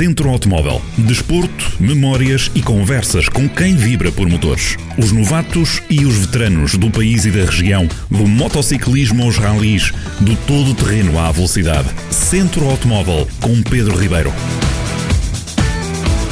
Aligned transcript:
Centro 0.00 0.30
Automóvel. 0.30 0.80
Desporto, 0.96 1.72
memórias 1.78 2.50
e 2.54 2.62
conversas 2.62 3.28
com 3.28 3.46
quem 3.46 3.76
vibra 3.76 4.10
por 4.10 4.26
motores. 4.26 4.78
Os 4.96 5.12
novatos 5.12 5.82
e 5.90 6.06
os 6.06 6.16
veteranos 6.16 6.74
do 6.78 6.90
país 6.90 7.26
e 7.26 7.30
da 7.30 7.44
região, 7.44 7.86
do 8.10 8.26
motociclismo 8.26 9.24
aos 9.24 9.36
ralis, 9.36 9.92
do 10.18 10.34
todo 10.46 10.74
terreno 10.74 11.18
à 11.18 11.30
velocidade. 11.30 11.90
Centro 12.10 12.64
Automóvel 12.70 13.28
com 13.42 13.62
Pedro 13.62 13.94
Ribeiro. 13.94 14.32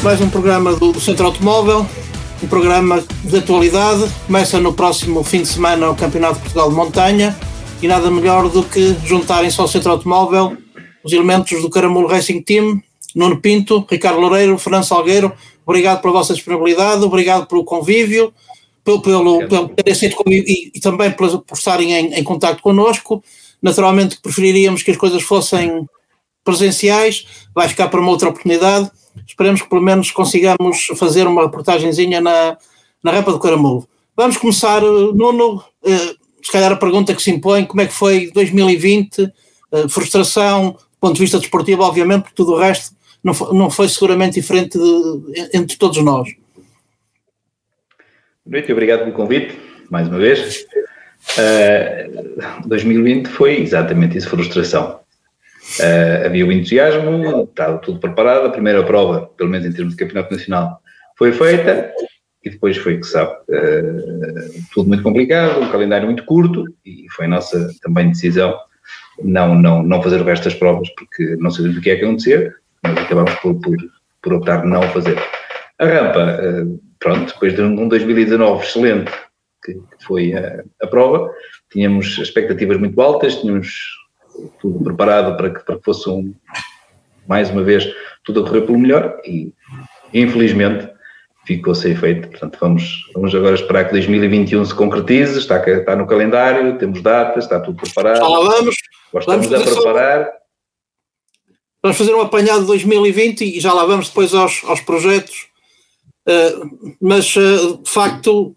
Mais 0.02 0.18
um 0.22 0.30
programa 0.30 0.74
do 0.74 0.98
Centro 0.98 1.26
Automóvel, 1.26 1.86
um 2.42 2.46
programa 2.46 3.04
de 3.22 3.36
atualidade. 3.36 4.08
Começa 4.26 4.58
no 4.58 4.72
próximo 4.72 5.22
fim 5.22 5.42
de 5.42 5.48
semana 5.48 5.90
o 5.90 5.94
Campeonato 5.94 6.36
de 6.36 6.40
Portugal 6.40 6.70
de 6.70 6.74
Montanha 6.74 7.36
e 7.82 7.86
nada 7.86 8.10
melhor 8.10 8.48
do 8.48 8.62
que 8.62 8.96
juntarem-se 9.04 9.60
ao 9.60 9.68
Centro 9.68 9.90
Automóvel 9.90 10.56
os 11.04 11.12
elementos 11.12 11.62
do 11.62 11.70
Caramulo 11.70 12.08
Racing 12.08 12.42
Team, 12.42 12.82
Nuno 13.14 13.40
Pinto, 13.40 13.86
Ricardo 13.90 14.20
Loureiro, 14.20 14.58
Fernando 14.58 14.84
Salgueiro. 14.84 15.32
Obrigado 15.64 16.00
pela 16.00 16.14
vossa 16.14 16.34
disponibilidade, 16.34 17.04
obrigado 17.04 17.46
pelo 17.46 17.64
convívio, 17.64 18.32
pelo, 18.84 19.02
pelo, 19.02 19.48
pelo 19.48 19.68
terem 19.68 19.92
aceito 19.92 20.22
e, 20.26 20.70
e, 20.74 20.80
também 20.80 21.10
por, 21.10 21.42
por 21.42 21.56
estarem 21.56 21.92
em, 21.92 22.14
em 22.14 22.24
contato 22.24 22.62
connosco. 22.62 23.22
Naturalmente 23.60 24.18
preferiríamos 24.20 24.82
que 24.82 24.90
as 24.90 24.96
coisas 24.96 25.22
fossem 25.22 25.86
presenciais, 26.42 27.26
vai 27.54 27.68
ficar 27.68 27.88
para 27.88 28.00
uma 28.00 28.10
outra 28.10 28.28
oportunidade 28.28 28.90
Esperemos 29.26 29.62
que 29.62 29.68
pelo 29.68 29.82
menos 29.82 30.10
consigamos 30.10 30.86
fazer 30.96 31.26
uma 31.26 31.42
reportagenzinha 31.42 32.20
na, 32.20 32.56
na 33.02 33.12
rampa 33.12 33.32
do 33.32 33.38
Caramulo. 33.38 33.88
Vamos 34.16 34.36
começar, 34.36 34.82
eh, 34.82 35.12
Nuno, 35.14 35.62
eh, 35.84 36.14
se 36.42 36.52
calhar 36.52 36.72
a 36.72 36.76
pergunta 36.76 37.14
que 37.14 37.22
se 37.22 37.30
impõe, 37.30 37.64
como 37.64 37.80
é 37.80 37.86
que 37.86 37.92
foi 37.92 38.30
2020, 38.32 39.30
eh, 39.72 39.88
frustração, 39.88 40.72
do 40.72 41.00
ponto 41.00 41.14
de 41.14 41.20
vista 41.20 41.38
desportivo, 41.38 41.82
obviamente, 41.82 42.22
porque 42.22 42.36
tudo 42.36 42.52
o 42.52 42.58
resto 42.58 42.94
não 43.28 43.34
foi, 43.34 43.56
não 43.56 43.70
foi 43.70 43.88
seguramente 43.88 44.40
diferente 44.40 44.78
de, 44.78 45.50
entre 45.52 45.76
todos 45.76 46.02
nós. 46.02 46.28
Boa 48.44 48.58
noite 48.58 48.72
obrigado 48.72 49.00
pelo 49.00 49.12
convite, 49.12 49.58
mais 49.90 50.08
uma 50.08 50.18
vez. 50.18 50.66
Uh, 51.36 52.66
2020 52.66 53.28
foi 53.28 53.60
exatamente 53.60 54.16
isso, 54.16 54.30
frustração. 54.30 55.00
Uh, 55.78 56.26
havia 56.26 56.46
o 56.46 56.52
entusiasmo, 56.52 57.44
estava 57.44 57.76
tudo 57.78 58.00
preparado. 58.00 58.46
A 58.46 58.50
primeira 58.50 58.82
prova, 58.82 59.26
pelo 59.36 59.50
menos 59.50 59.66
em 59.66 59.72
termos 59.72 59.94
de 59.94 60.02
campeonato 60.02 60.32
nacional, 60.32 60.80
foi 61.18 61.32
feita 61.32 61.92
e 62.42 62.48
depois 62.48 62.78
foi, 62.78 62.98
que 62.98 63.06
sabe, 63.06 63.32
uh, 63.32 64.64
tudo 64.72 64.88
muito 64.88 65.02
complicado, 65.02 65.60
um 65.60 65.70
calendário 65.70 66.06
muito 66.06 66.24
curto 66.24 66.64
e 66.86 67.04
foi 67.10 67.26
a 67.26 67.28
nossa 67.28 67.70
também 67.82 68.08
decisão 68.08 68.58
não, 69.22 69.54
não, 69.54 69.82
não 69.82 70.02
fazer 70.02 70.20
o 70.20 70.24
resto 70.24 70.44
das 70.44 70.54
provas 70.54 70.88
porque 70.90 71.36
não 71.36 71.50
sabíamos 71.50 71.78
o 71.78 71.80
que 71.82 71.90
ia 71.90 71.96
acontecer, 71.96 72.54
mas 72.88 73.04
acabamos 73.04 73.34
por, 73.36 73.54
por, 73.60 73.76
por 74.22 74.32
optar 74.34 74.64
não 74.64 74.82
fazer. 74.82 75.18
A 75.78 75.84
rampa, 75.84 76.40
uh, 76.40 76.80
pronto, 76.98 77.32
depois 77.32 77.54
de 77.54 77.62
um 77.62 77.88
2019 77.88 78.64
excelente, 78.64 79.12
que, 79.64 79.74
que 79.74 80.04
foi 80.04 80.34
a, 80.34 80.64
a 80.82 80.86
prova, 80.86 81.30
tínhamos 81.70 82.18
expectativas 82.18 82.78
muito 82.78 83.00
altas, 83.00 83.36
tínhamos 83.36 83.98
tudo 84.60 84.82
preparado 84.82 85.36
para 85.36 85.50
que, 85.50 85.64
para 85.64 85.76
que 85.76 85.84
fosse 85.84 86.08
um, 86.08 86.34
mais 87.26 87.50
uma 87.50 87.62
vez 87.62 87.86
tudo 88.24 88.40
a 88.40 88.44
correr 88.44 88.62
pelo 88.62 88.78
melhor 88.78 89.20
e 89.24 89.52
infelizmente 90.12 90.88
ficou 91.44 91.74
sem 91.74 91.92
efeito. 91.92 92.28
Portanto, 92.28 92.58
vamos, 92.60 93.10
vamos 93.14 93.34
agora 93.34 93.54
esperar 93.54 93.86
que 93.86 93.92
2021 93.92 94.64
se 94.64 94.74
concretize, 94.74 95.38
está, 95.38 95.58
está 95.66 95.96
no 95.96 96.06
calendário, 96.06 96.78
temos 96.78 97.02
datas, 97.02 97.44
está 97.44 97.60
tudo 97.60 97.80
preparado. 97.80 98.20
Lá 98.20 98.40
vamos. 98.40 98.76
estamos 99.14 99.52
a 99.52 99.60
preparar. 99.60 100.37
Vamos 101.88 101.96
fazer 101.96 102.14
um 102.14 102.20
apanhado 102.20 102.60
de 102.60 102.66
2020 102.66 103.44
e 103.46 103.60
já 103.60 103.72
lá 103.72 103.82
vamos 103.86 104.08
depois 104.08 104.34
aos, 104.34 104.62
aos 104.64 104.78
projetos. 104.82 105.46
Uh, 106.28 106.96
mas, 107.00 107.34
uh, 107.34 107.78
de 107.82 107.88
facto, 107.88 108.54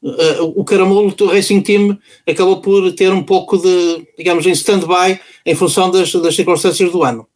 uh, 0.00 0.44
o 0.54 0.64
Caramulo 0.64 1.12
do 1.12 1.26
Racing 1.26 1.62
Team 1.62 1.98
acabou 2.28 2.60
por 2.60 2.92
ter 2.92 3.10
um 3.10 3.24
pouco 3.24 3.58
de, 3.58 4.06
digamos, 4.16 4.46
em 4.46 4.52
stand-by 4.52 5.18
em 5.44 5.54
função 5.56 5.90
das, 5.90 6.12
das 6.12 6.36
circunstâncias 6.36 6.92
do 6.92 7.02
ano. 7.02 7.26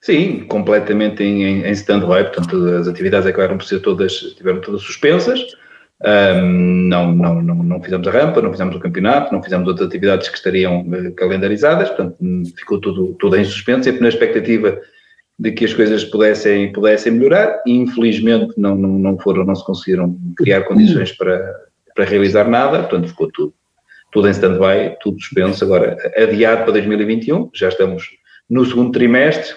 Sim, 0.00 0.46
completamente 0.48 1.22
em, 1.22 1.44
em, 1.44 1.66
em 1.66 1.72
stand-by, 1.72 2.32
portanto 2.32 2.56
as 2.80 2.88
atividades 2.88 3.26
acabaram 3.26 3.58
por 3.58 3.66
ser 3.66 3.80
todas, 3.80 4.14
tiveram 4.38 4.62
todas 4.62 4.80
suspensas, 4.80 5.38
um, 6.04 6.88
não, 6.88 7.12
não, 7.14 7.42
não, 7.42 7.54
não 7.54 7.82
fizemos 7.82 8.06
a 8.06 8.10
rampa, 8.10 8.42
não 8.42 8.52
fizemos 8.52 8.76
o 8.76 8.80
campeonato, 8.80 9.32
não 9.32 9.42
fizemos 9.42 9.66
outras 9.66 9.88
atividades 9.88 10.28
que 10.28 10.36
estariam 10.36 10.82
uh, 10.82 11.14
calendarizadas, 11.14 11.88
portanto 11.88 12.16
ficou 12.56 12.80
tudo, 12.80 13.16
tudo 13.18 13.36
em 13.36 13.44
suspenso, 13.44 13.84
sempre 13.84 14.02
na 14.02 14.08
expectativa 14.08 14.78
de 15.38 15.52
que 15.52 15.64
as 15.64 15.72
coisas 15.72 16.04
pudessem, 16.04 16.70
pudessem 16.72 17.12
melhorar. 17.12 17.62
E 17.66 17.72
infelizmente 17.72 18.52
não, 18.58 18.74
não, 18.74 18.98
não 18.98 19.18
foram, 19.18 19.44
não 19.44 19.54
se 19.54 19.64
conseguiram 19.64 20.14
criar 20.36 20.64
condições 20.64 21.12
para, 21.12 21.54
para 21.94 22.04
realizar 22.04 22.48
nada, 22.48 22.80
portanto 22.80 23.08
ficou 23.08 23.30
tudo, 23.32 23.54
tudo 24.12 24.28
em 24.28 24.32
stand-by, 24.32 24.96
tudo 25.00 25.18
suspenso, 25.20 25.64
agora 25.64 25.96
adiado 26.16 26.64
para 26.64 26.72
2021, 26.72 27.50
já 27.54 27.68
estamos 27.68 28.04
no 28.48 28.64
segundo 28.64 28.92
trimestre, 28.92 29.54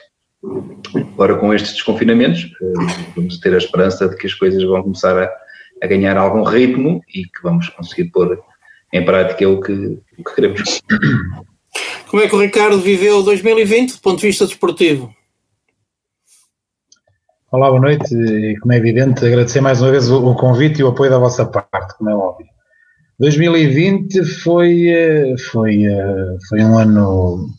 agora 1.13 1.35
com 1.35 1.53
estes 1.53 1.73
desconfinamentos, 1.73 2.49
eh, 2.61 3.05
vamos 3.15 3.39
ter 3.39 3.53
a 3.53 3.57
esperança 3.57 4.07
de 4.07 4.15
que 4.15 4.25
as 4.25 4.33
coisas 4.33 4.63
vão 4.63 4.81
começar 4.81 5.17
a, 5.21 5.31
a 5.81 5.87
ganhar 5.87 6.17
algum 6.17 6.43
ritmo 6.43 7.01
e 7.13 7.23
que 7.23 7.43
vamos 7.43 7.69
conseguir 7.69 8.11
pôr 8.11 8.41
em 8.93 9.05
prática 9.05 9.47
o 9.47 9.61
que, 9.61 9.71
o 10.17 10.23
que 10.23 10.35
queremos. 10.35 10.81
Como 12.07 12.23
é 12.23 12.27
que 12.27 12.35
o 12.35 12.41
Ricardo 12.41 12.79
viveu 12.79 13.21
2020 13.21 13.93
do 13.93 14.01
ponto 14.01 14.19
de 14.19 14.27
vista 14.27 14.45
desportivo? 14.45 15.13
Olá, 17.51 17.69
boa 17.69 17.81
noite. 17.81 18.13
E, 18.13 18.57
como 18.59 18.73
é 18.73 18.77
evidente, 18.77 19.25
agradecer 19.25 19.61
mais 19.61 19.81
uma 19.81 19.91
vez 19.91 20.09
o, 20.09 20.23
o, 20.23 20.35
convite 20.35 20.79
e 20.79 20.83
o 20.83 20.89
apoio 20.89 21.11
da 21.11 21.17
vossa 21.17 21.45
parte, 21.45 21.97
como 21.97 22.09
é 22.09 22.15
óbvio. 22.15 22.47
2020 23.19 24.23
foi, 24.23 24.87
eh, 24.87 25.35
foi, 25.51 25.83
eh, 25.83 26.37
foi 26.47 26.61
um 26.61 26.77
ano 26.77 27.49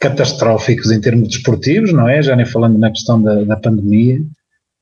catastrófico 0.00 0.92
em 0.92 1.00
termos 1.00 1.28
desportivos, 1.28 1.92
não 1.92 2.08
é? 2.08 2.22
Já 2.22 2.34
nem 2.34 2.44
falando 2.44 2.78
na 2.78 2.90
questão 2.90 3.22
da, 3.22 3.44
da 3.44 3.56
pandemia, 3.56 4.20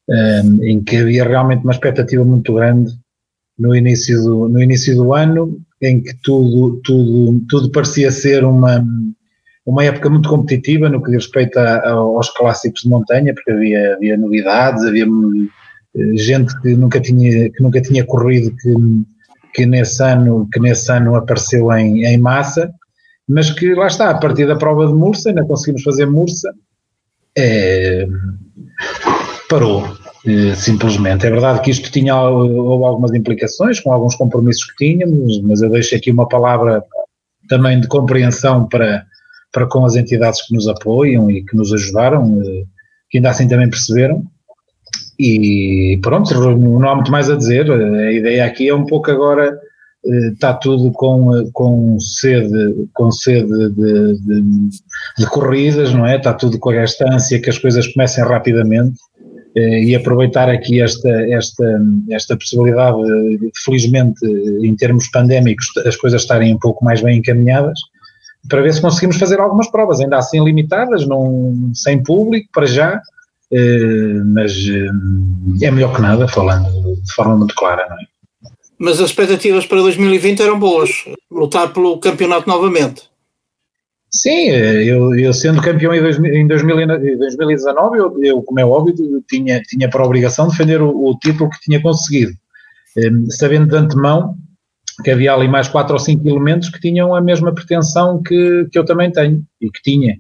um, 0.08 0.64
em 0.64 0.82
que 0.82 0.96
havia 0.96 1.24
realmente 1.24 1.62
uma 1.62 1.72
expectativa 1.72 2.24
muito 2.24 2.54
grande 2.54 2.92
no 3.58 3.74
início 3.74 4.20
do, 4.22 4.48
no 4.48 4.62
início 4.62 4.94
do 4.96 5.14
ano, 5.14 5.60
em 5.80 6.02
que 6.02 6.14
tudo, 6.22 6.80
tudo, 6.82 7.40
tudo 7.48 7.70
parecia 7.70 8.10
ser 8.10 8.44
uma, 8.44 8.84
uma 9.64 9.84
época 9.84 10.10
muito 10.10 10.28
competitiva 10.28 10.88
no 10.88 11.02
que 11.02 11.10
diz 11.10 11.24
respeito 11.24 11.58
a, 11.58 11.76
a, 11.76 11.90
aos 11.90 12.30
clássicos 12.30 12.82
de 12.82 12.88
montanha, 12.88 13.34
porque 13.34 13.50
havia, 13.50 13.94
havia 13.94 14.16
novidades, 14.16 14.84
havia 14.84 15.06
eh, 15.96 16.16
gente 16.16 16.58
que 16.60 16.74
nunca 16.74 17.00
tinha, 17.00 17.50
que 17.50 17.62
nunca 17.62 17.80
tinha 17.80 18.04
corrido 18.04 18.54
que, 18.56 18.74
que, 19.54 19.66
nesse, 19.66 20.02
ano, 20.02 20.48
que 20.52 20.60
nesse 20.60 20.90
ano 20.90 21.14
apareceu 21.14 21.72
em, 21.72 22.04
em 22.04 22.18
massa, 22.18 22.72
mas 23.28 23.50
que 23.50 23.74
lá 23.74 23.86
está, 23.86 24.10
a 24.10 24.18
partir 24.18 24.46
da 24.46 24.56
prova 24.56 24.86
de 24.86 24.94
Mursa, 24.94 25.28
ainda 25.28 25.44
conseguimos 25.44 25.82
fazer 25.82 26.06
Mursa, 26.06 26.52
é, 27.36 28.06
parou, 29.48 29.91
simplesmente. 30.56 31.26
É 31.26 31.30
verdade 31.30 31.60
que 31.60 31.70
isto 31.70 31.90
tinha 31.90 32.16
houve 32.16 32.84
algumas 32.84 33.12
implicações 33.12 33.80
com 33.80 33.92
alguns 33.92 34.14
compromissos 34.14 34.64
que 34.64 34.86
tínhamos, 34.86 35.40
mas 35.42 35.62
eu 35.62 35.70
deixo 35.70 35.96
aqui 35.96 36.10
uma 36.10 36.28
palavra 36.28 36.84
também 37.48 37.80
de 37.80 37.88
compreensão 37.88 38.66
para, 38.68 39.04
para 39.52 39.66
com 39.66 39.84
as 39.84 39.96
entidades 39.96 40.46
que 40.46 40.54
nos 40.54 40.66
apoiam 40.68 41.30
e 41.30 41.44
que 41.44 41.56
nos 41.56 41.72
ajudaram, 41.72 42.40
eh, 42.42 42.64
que 43.10 43.18
ainda 43.18 43.30
assim 43.30 43.46
também 43.48 43.68
perceberam. 43.68 44.24
E 45.18 45.98
pronto, 46.02 46.34
não 46.58 46.88
há 46.88 46.94
muito 46.94 47.12
mais 47.12 47.30
a 47.30 47.36
dizer. 47.36 47.70
A 47.70 48.12
ideia 48.12 48.44
aqui 48.44 48.68
é 48.68 48.74
um 48.74 48.86
pouco 48.86 49.10
agora 49.10 49.56
está 50.04 50.50
eh, 50.50 50.58
tudo 50.60 50.90
com, 50.92 51.50
com 51.52 52.00
sede, 52.00 52.88
com 52.94 53.12
sede 53.12 53.68
de, 53.70 54.18
de, 54.18 54.42
de, 55.18 55.26
corridas, 55.26 55.92
não 55.92 56.06
é? 56.06 56.16
Está 56.16 56.32
tudo 56.32 56.58
com 56.58 56.72
esta 56.72 57.04
ânsia 57.12 57.40
que 57.40 57.50
as 57.50 57.58
coisas 57.58 57.86
comecem 57.86 58.24
rapidamente 58.24 58.98
eh, 59.11 59.11
e 59.54 59.94
aproveitar 59.94 60.48
aqui 60.48 60.80
esta, 60.80 61.10
esta, 61.30 61.82
esta 62.10 62.36
possibilidade, 62.36 63.02
de, 63.38 63.50
felizmente, 63.64 64.24
em 64.24 64.74
termos 64.76 65.08
pandémicos, 65.10 65.66
as 65.86 65.96
coisas 65.96 66.22
estarem 66.22 66.54
um 66.54 66.58
pouco 66.58 66.84
mais 66.84 67.02
bem 67.02 67.18
encaminhadas 67.18 67.78
para 68.48 68.62
ver 68.62 68.72
se 68.72 68.80
conseguimos 68.80 69.16
fazer 69.18 69.40
algumas 69.40 69.70
provas, 69.70 70.00
ainda 70.00 70.18
assim 70.18 70.42
limitadas, 70.42 71.06
não, 71.06 71.70
sem 71.74 72.02
público, 72.02 72.48
para 72.52 72.66
já, 72.66 73.00
eh, 73.52 74.22
mas 74.24 74.52
eh, 74.52 75.66
é 75.66 75.70
melhor 75.70 75.94
que 75.94 76.02
nada, 76.02 76.26
falando 76.26 76.96
de 76.96 77.12
forma 77.14 77.36
muito 77.36 77.54
clara, 77.54 77.86
não 77.88 77.96
é? 77.96 78.12
Mas 78.78 79.00
as 79.00 79.10
expectativas 79.10 79.64
para 79.64 79.80
2020 79.80 80.42
eram 80.42 80.58
boas, 80.58 80.90
lutar 81.30 81.72
pelo 81.72 81.98
campeonato 81.98 82.48
novamente. 82.48 83.02
Sim, 84.14 84.50
eu, 84.50 85.14
eu 85.14 85.32
sendo 85.32 85.62
campeão 85.62 85.94
em, 85.94 86.42
em 86.42 86.46
2019, 86.46 87.98
eu, 87.98 88.22
eu, 88.22 88.42
como 88.42 88.60
é 88.60 88.64
óbvio, 88.64 88.94
tinha, 89.26 89.60
tinha 89.62 89.88
por 89.88 90.02
obrigação 90.02 90.48
defender 90.48 90.82
o, 90.82 90.90
o 90.90 91.18
título 91.18 91.48
que 91.48 91.60
tinha 91.60 91.80
conseguido. 91.80 92.32
Sabendo 93.30 93.68
de 93.68 93.76
antemão 93.76 94.36
que 95.02 95.10
havia 95.10 95.32
ali 95.32 95.48
mais 95.48 95.66
quatro 95.68 95.94
ou 95.94 95.98
cinco 95.98 96.28
elementos 96.28 96.68
que 96.68 96.78
tinham 96.78 97.14
a 97.14 97.22
mesma 97.22 97.54
pretensão 97.54 98.22
que, 98.22 98.68
que 98.70 98.78
eu 98.78 98.84
também 98.84 99.10
tenho 99.10 99.42
e 99.58 99.70
que 99.70 99.82
tinha. 99.82 100.18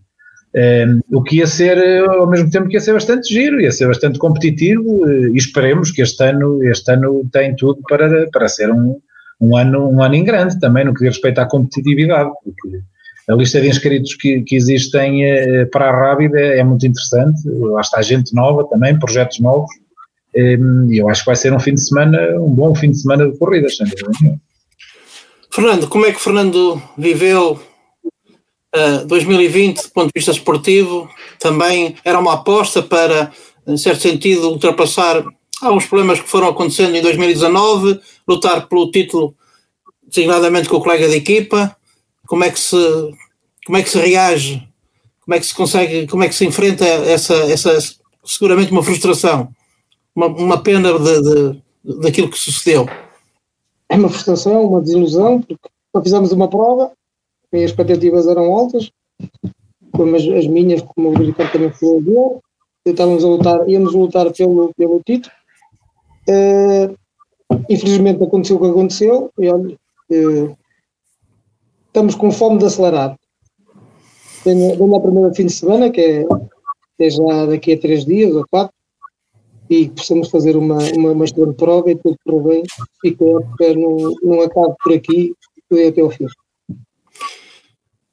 Um, 0.54 1.18
o 1.18 1.22
que 1.22 1.36
ia 1.36 1.46
ser, 1.46 1.78
ao 2.08 2.26
mesmo 2.26 2.50
tempo 2.50 2.68
que 2.68 2.74
ia 2.74 2.80
ser 2.80 2.94
bastante 2.94 3.32
giro, 3.32 3.60
ia 3.60 3.72
ser 3.72 3.86
bastante 3.88 4.18
competitivo 4.18 5.06
e 5.10 5.36
esperemos 5.36 5.90
que 5.90 6.00
este 6.02 6.24
ano, 6.24 6.62
este 6.64 6.92
ano 6.92 7.26
tem 7.30 7.54
tudo 7.56 7.80
para, 7.86 8.28
para 8.30 8.48
ser 8.48 8.70
um, 8.70 8.98
um, 9.40 9.56
ano, 9.56 9.90
um 9.90 10.02
ano 10.02 10.14
em 10.14 10.24
grande 10.24 10.58
também 10.58 10.84
no 10.84 10.94
que 10.94 11.04
diz 11.04 11.14
respeito 11.14 11.40
à 11.40 11.46
competitividade, 11.46 12.30
porque 12.44 12.80
a 13.28 13.34
lista 13.34 13.60
de 13.60 13.68
inscritos 13.68 14.14
que, 14.14 14.42
que 14.42 14.56
existem 14.56 15.24
eh, 15.24 15.64
para 15.66 15.90
a 15.90 15.96
Rábida 15.96 16.38
é, 16.38 16.58
é, 16.58 16.64
muito 16.64 16.86
interessante, 16.86 17.40
lá 17.46 17.80
está 17.80 18.02
gente 18.02 18.34
nova 18.34 18.64
também, 18.64 18.98
projetos 18.98 19.38
novos, 19.38 19.70
e 20.34 20.98
eu 20.98 21.08
acho 21.08 21.20
que 21.20 21.26
vai 21.26 21.36
ser 21.36 21.52
um 21.52 21.60
fim 21.60 21.74
de 21.74 21.84
semana, 21.84 22.18
um 22.40 22.50
bom 22.50 22.74
fim 22.74 22.90
de 22.90 23.00
semana 23.00 23.30
de 23.30 23.36
corridas, 23.36 23.76
sem. 23.76 23.86
Fernando, 25.50 25.86
como 25.86 26.06
é 26.06 26.12
que 26.12 26.20
Fernando 26.20 26.82
viveu 26.96 27.60
uh, 28.74 29.04
2020 29.06 29.82
do 29.82 29.90
ponto 29.90 30.06
de 30.06 30.12
vista 30.14 30.30
esportivo? 30.30 31.06
Também 31.38 31.94
era 32.02 32.18
uma 32.18 32.34
aposta 32.34 32.82
para, 32.82 33.30
em 33.66 33.76
certo 33.76 34.00
sentido, 34.00 34.48
ultrapassar 34.48 35.22
alguns 35.60 35.84
problemas 35.84 36.20
que 36.20 36.28
foram 36.28 36.48
acontecendo 36.48 36.96
em 36.96 37.02
2019, 37.02 38.00
lutar 38.26 38.66
pelo 38.66 38.90
título 38.90 39.34
designadamente 40.08 40.70
com 40.70 40.76
o 40.76 40.82
colega 40.82 41.06
de 41.06 41.16
equipa. 41.16 41.76
Como 42.32 42.44
é 42.44 42.50
que 42.50 42.58
se, 42.58 42.76
como 43.66 43.76
é 43.76 43.82
que 43.82 43.90
se 43.90 43.98
reage? 43.98 44.66
Como 45.20 45.34
é 45.34 45.38
que 45.38 45.44
se 45.44 45.54
consegue, 45.54 46.06
como 46.06 46.24
é 46.24 46.28
que 46.28 46.34
se 46.34 46.46
enfrenta 46.46 46.82
essa, 46.82 47.34
essa 47.34 47.76
seguramente 48.24 48.72
uma 48.72 48.82
frustração, 48.82 49.50
uma, 50.16 50.28
uma 50.28 50.62
pena 50.62 50.98
de, 50.98 51.20
de, 51.84 52.00
daquilo 52.00 52.30
que 52.30 52.38
sucedeu? 52.38 52.86
é 53.90 53.96
uma 53.96 54.08
frustração, 54.08 54.64
uma 54.64 54.80
desilusão, 54.80 55.42
porque 55.42 55.68
só 55.94 56.02
fizemos 56.02 56.32
uma 56.32 56.48
prova 56.48 56.92
e 57.52 57.58
as 57.58 57.70
expectativas 57.70 58.26
eram 58.26 58.50
altas, 58.50 58.90
como 59.92 60.16
as, 60.16 60.22
as 60.22 60.46
minhas, 60.46 60.80
como 60.80 61.10
o 61.10 61.14
Ricardo 61.14 61.52
também 61.52 61.70
falou 61.70 62.40
estávamos 62.86 63.22
a 63.22 63.28
lutar, 63.28 63.68
íamos 63.68 63.92
lutar 63.92 64.32
pelo, 64.32 64.72
pelo 64.74 65.02
título. 65.04 65.34
Uh, 66.26 66.96
infelizmente 67.68 68.24
aconteceu 68.24 68.56
o 68.56 68.60
que 68.60 68.70
aconteceu 68.70 69.30
e 69.38 69.50
olha, 69.50 69.76
uh, 70.10 70.56
estamos 71.92 72.14
com 72.14 72.32
fome 72.32 72.58
de 72.58 72.64
acelerar. 72.64 73.14
Venho, 74.44 74.76
venho 74.78 75.00
primeira 75.00 75.34
fim 75.34 75.44
de 75.44 75.52
semana, 75.52 75.90
que 75.90 76.00
é, 76.00 76.24
que 76.24 77.04
é 77.04 77.10
já 77.10 77.46
daqui 77.46 77.74
a 77.74 77.78
três 77.78 78.06
dias 78.06 78.34
ou 78.34 78.44
quatro, 78.50 78.74
e 79.68 79.90
possamos 79.90 80.30
fazer 80.30 80.56
uma, 80.56 80.78
uma, 80.96 81.12
uma 81.12 81.24
excelente 81.24 81.56
prova 81.56 81.90
e 81.90 81.94
tudo 81.96 82.16
correr 82.24 82.54
bem 82.54 82.62
e 83.04 83.12
que 83.12 83.24
a 83.24 83.28
época 83.28 83.74
não, 83.74 84.14
não 84.22 84.40
acabe 84.40 84.74
por 84.82 84.92
aqui 84.94 85.32
e 85.70 85.86
até 85.86 86.00
ao 86.00 86.10
fim. 86.10 86.26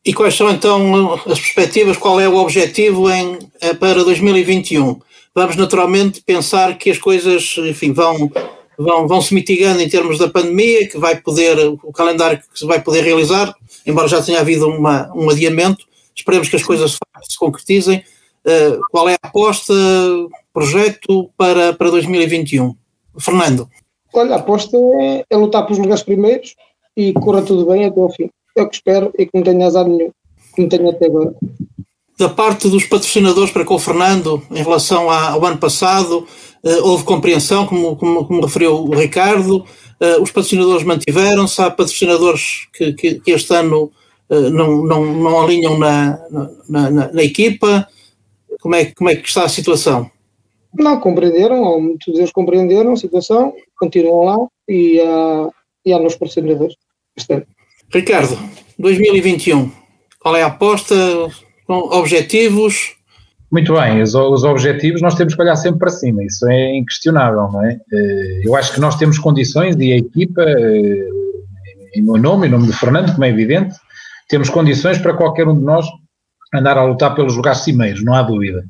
E 0.05 0.13
quais 0.13 0.35
são 0.35 0.49
então 0.49 1.13
as 1.13 1.39
perspectivas, 1.39 1.97
qual 1.97 2.19
é 2.19 2.27
o 2.27 2.35
objetivo 2.35 3.09
em, 3.09 3.39
eh, 3.61 3.73
para 3.73 4.03
2021? 4.03 4.99
Vamos 5.35 5.55
naturalmente 5.55 6.21
pensar 6.21 6.77
que 6.77 6.89
as 6.89 6.97
coisas, 6.97 7.55
enfim, 7.57 7.91
vão, 7.91 8.31
vão, 8.79 9.07
vão 9.07 9.21
se 9.21 9.33
mitigando 9.33 9.81
em 9.81 9.89
termos 9.89 10.17
da 10.17 10.29
pandemia, 10.29 10.87
que 10.87 10.97
vai 10.97 11.19
poder, 11.19 11.57
o 11.83 11.91
calendário 11.91 12.39
que 12.39 12.59
se 12.59 12.65
vai 12.65 12.81
poder 12.81 13.03
realizar, 13.03 13.53
embora 13.85 14.07
já 14.07 14.21
tenha 14.21 14.39
havido 14.39 14.67
uma, 14.67 15.11
um 15.13 15.29
adiamento, 15.29 15.85
esperemos 16.15 16.49
que 16.49 16.55
as 16.55 16.63
coisas 16.63 16.97
se 17.23 17.37
concretizem. 17.37 18.03
Uh, 18.45 18.79
qual 18.89 19.09
é 19.09 19.13
a 19.13 19.27
aposta? 19.27 19.73
projeto 20.59 21.29
para, 21.37 21.73
para 21.73 21.89
2021? 21.89 22.75
Fernando. 23.17 23.69
Olha, 24.13 24.35
a 24.35 24.39
aposta 24.39 24.75
é, 24.77 25.23
é 25.29 25.37
lutar 25.37 25.63
pelos 25.63 25.77
lugares 25.77 26.03
primeiros 26.03 26.55
e 26.95 27.13
corra 27.13 27.41
tudo 27.41 27.65
bem 27.65 27.85
até 27.85 27.99
ao 27.99 28.11
fim. 28.11 28.29
É 28.57 28.61
o 28.61 28.69
que 28.69 28.75
espero 28.75 29.13
e 29.17 29.25
que 29.25 29.31
não 29.33 29.43
tenha 29.43 29.67
azar 29.67 29.87
nenhum, 29.87 30.11
como 30.51 30.67
tenho 30.67 30.89
até 30.89 31.05
agora. 31.05 31.33
Da 32.19 32.27
parte 32.27 32.67
dos 32.67 32.85
patrocinadores 32.85 33.49
para 33.49 33.63
com 33.63 33.75
o 33.75 33.79
Fernando, 33.79 34.43
em 34.51 34.61
relação 34.61 35.09
ao 35.09 35.45
ano 35.45 35.57
passado, 35.57 36.27
uh, 36.61 36.83
houve 36.83 37.05
compreensão, 37.05 37.65
como, 37.65 37.95
como, 37.95 38.25
como, 38.27 38.41
referiu 38.41 38.75
o 38.75 38.93
Ricardo, 38.93 39.59
uh, 40.01 40.21
os 40.21 40.29
patrocinadores 40.29 40.83
mantiveram-se, 40.83 41.61
há 41.61 41.71
patrocinadores 41.71 42.67
que, 42.73 42.91
que, 42.91 43.15
que 43.21 43.31
este 43.31 43.53
ano 43.53 43.89
uh, 44.29 44.49
não, 44.49 44.83
não, 44.83 45.05
não 45.05 45.41
alinham 45.41 45.79
na, 45.79 46.19
na, 46.67 46.91
na, 46.91 47.11
na 47.13 47.23
equipa. 47.23 47.87
Como 48.59 48.75
é, 48.75 48.87
como 48.87 49.09
é 49.09 49.15
que 49.15 49.25
está 49.25 49.45
a 49.45 49.49
situação? 49.49 50.11
Não, 50.73 50.99
compreenderam, 50.99 51.63
ou 51.63 51.81
muitos 51.81 52.13
deles 52.13 52.33
compreenderam 52.33 52.91
a 52.91 52.97
situação, 52.97 53.53
continuam 53.79 54.25
lá 54.25 54.47
e 54.67 54.99
há, 54.99 55.49
e 55.85 55.93
há 55.93 55.99
nos 55.99 56.17
patrocinadores. 56.17 56.75
Ricardo, 57.89 58.37
2021, 58.77 59.71
qual 60.19 60.35
é 60.35 60.43
a 60.43 60.47
aposta? 60.47 60.95
Objetivos? 61.69 62.95
Muito 63.51 63.73
bem, 63.73 64.01
os, 64.01 64.13
os, 64.13 64.43
objetivos 64.43 65.01
nós 65.01 65.15
temos 65.15 65.33
que 65.35 65.41
olhar 65.41 65.55
sempre 65.55 65.79
para 65.79 65.89
cima, 65.89 66.23
isso 66.23 66.47
é 66.47 66.75
inquestionável, 66.75 67.49
não 67.51 67.63
é? 67.65 67.79
Eh, 67.91 68.41
eu 68.43 68.55
acho 68.55 68.73
que 68.73 68.79
nós 68.79 68.95
temos 68.95 69.17
condições 69.17 69.75
e 69.79 69.91
a 69.91 69.97
equipa, 69.97 70.41
eh, 70.41 71.09
em 71.95 72.01
meu 72.03 72.17
nome, 72.17 72.47
em 72.47 72.51
nome 72.51 72.67
de 72.67 72.73
Fernando, 72.73 73.11
como 73.11 73.25
é 73.25 73.29
evidente, 73.29 73.75
temos 74.27 74.49
condições 74.49 74.99
para 74.99 75.15
qualquer 75.15 75.47
um 75.47 75.57
de 75.57 75.63
nós 75.63 75.87
andar 76.53 76.77
a 76.77 76.83
lutar 76.83 77.15
pelos 77.15 77.35
lugares 77.35 77.61
cimeiros, 77.61 78.03
não 78.03 78.13
há 78.13 78.21
dúvida 78.21 78.63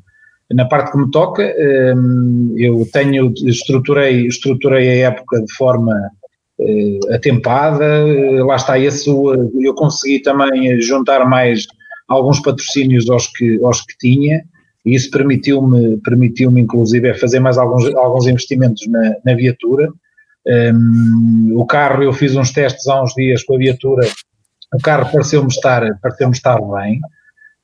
na 0.52 0.64
parte 0.64 0.90
que 0.90 0.98
me 0.98 1.10
toca, 1.10 1.54
hum, 1.96 2.54
eu 2.58 2.86
tenho, 2.92 3.32
estruturei, 3.46 4.26
estruturei 4.26 5.04
a 5.04 5.08
época 5.08 5.40
de 5.42 5.52
forma 5.54 5.94
eh, 6.60 7.14
atempada, 7.14 8.04
lá 8.44 8.56
está 8.56 8.78
esse, 8.78 9.08
eu 9.08 9.74
consegui 9.74 10.20
também 10.20 10.80
juntar 10.80 11.24
mais 11.26 11.66
alguns 12.10 12.40
patrocínios 12.40 13.08
aos 13.08 13.28
que, 13.28 13.58
aos 13.64 13.80
que 13.80 13.96
tinha, 13.98 14.42
e 14.84 14.94
isso 14.94 15.10
permitiu-me, 15.10 15.96
permitiu-me 15.98 16.60
inclusive 16.60 17.14
fazer 17.14 17.40
mais 17.40 17.56
alguns, 17.56 17.86
alguns 17.94 18.26
investimentos 18.26 18.86
na, 18.88 19.14
na 19.24 19.34
viatura. 19.34 19.88
Um, 20.74 21.52
o 21.54 21.64
carro, 21.64 22.02
eu 22.02 22.12
fiz 22.12 22.34
uns 22.34 22.50
testes 22.50 22.86
há 22.88 23.02
uns 23.02 23.14
dias 23.14 23.44
com 23.44 23.54
a 23.54 23.58
viatura, 23.58 24.06
o 24.74 24.78
carro 24.82 25.10
pareceu-me 25.12 25.48
estar, 25.48 25.86
pareceu 26.02 26.30
estar 26.30 26.58
bem, 26.60 27.00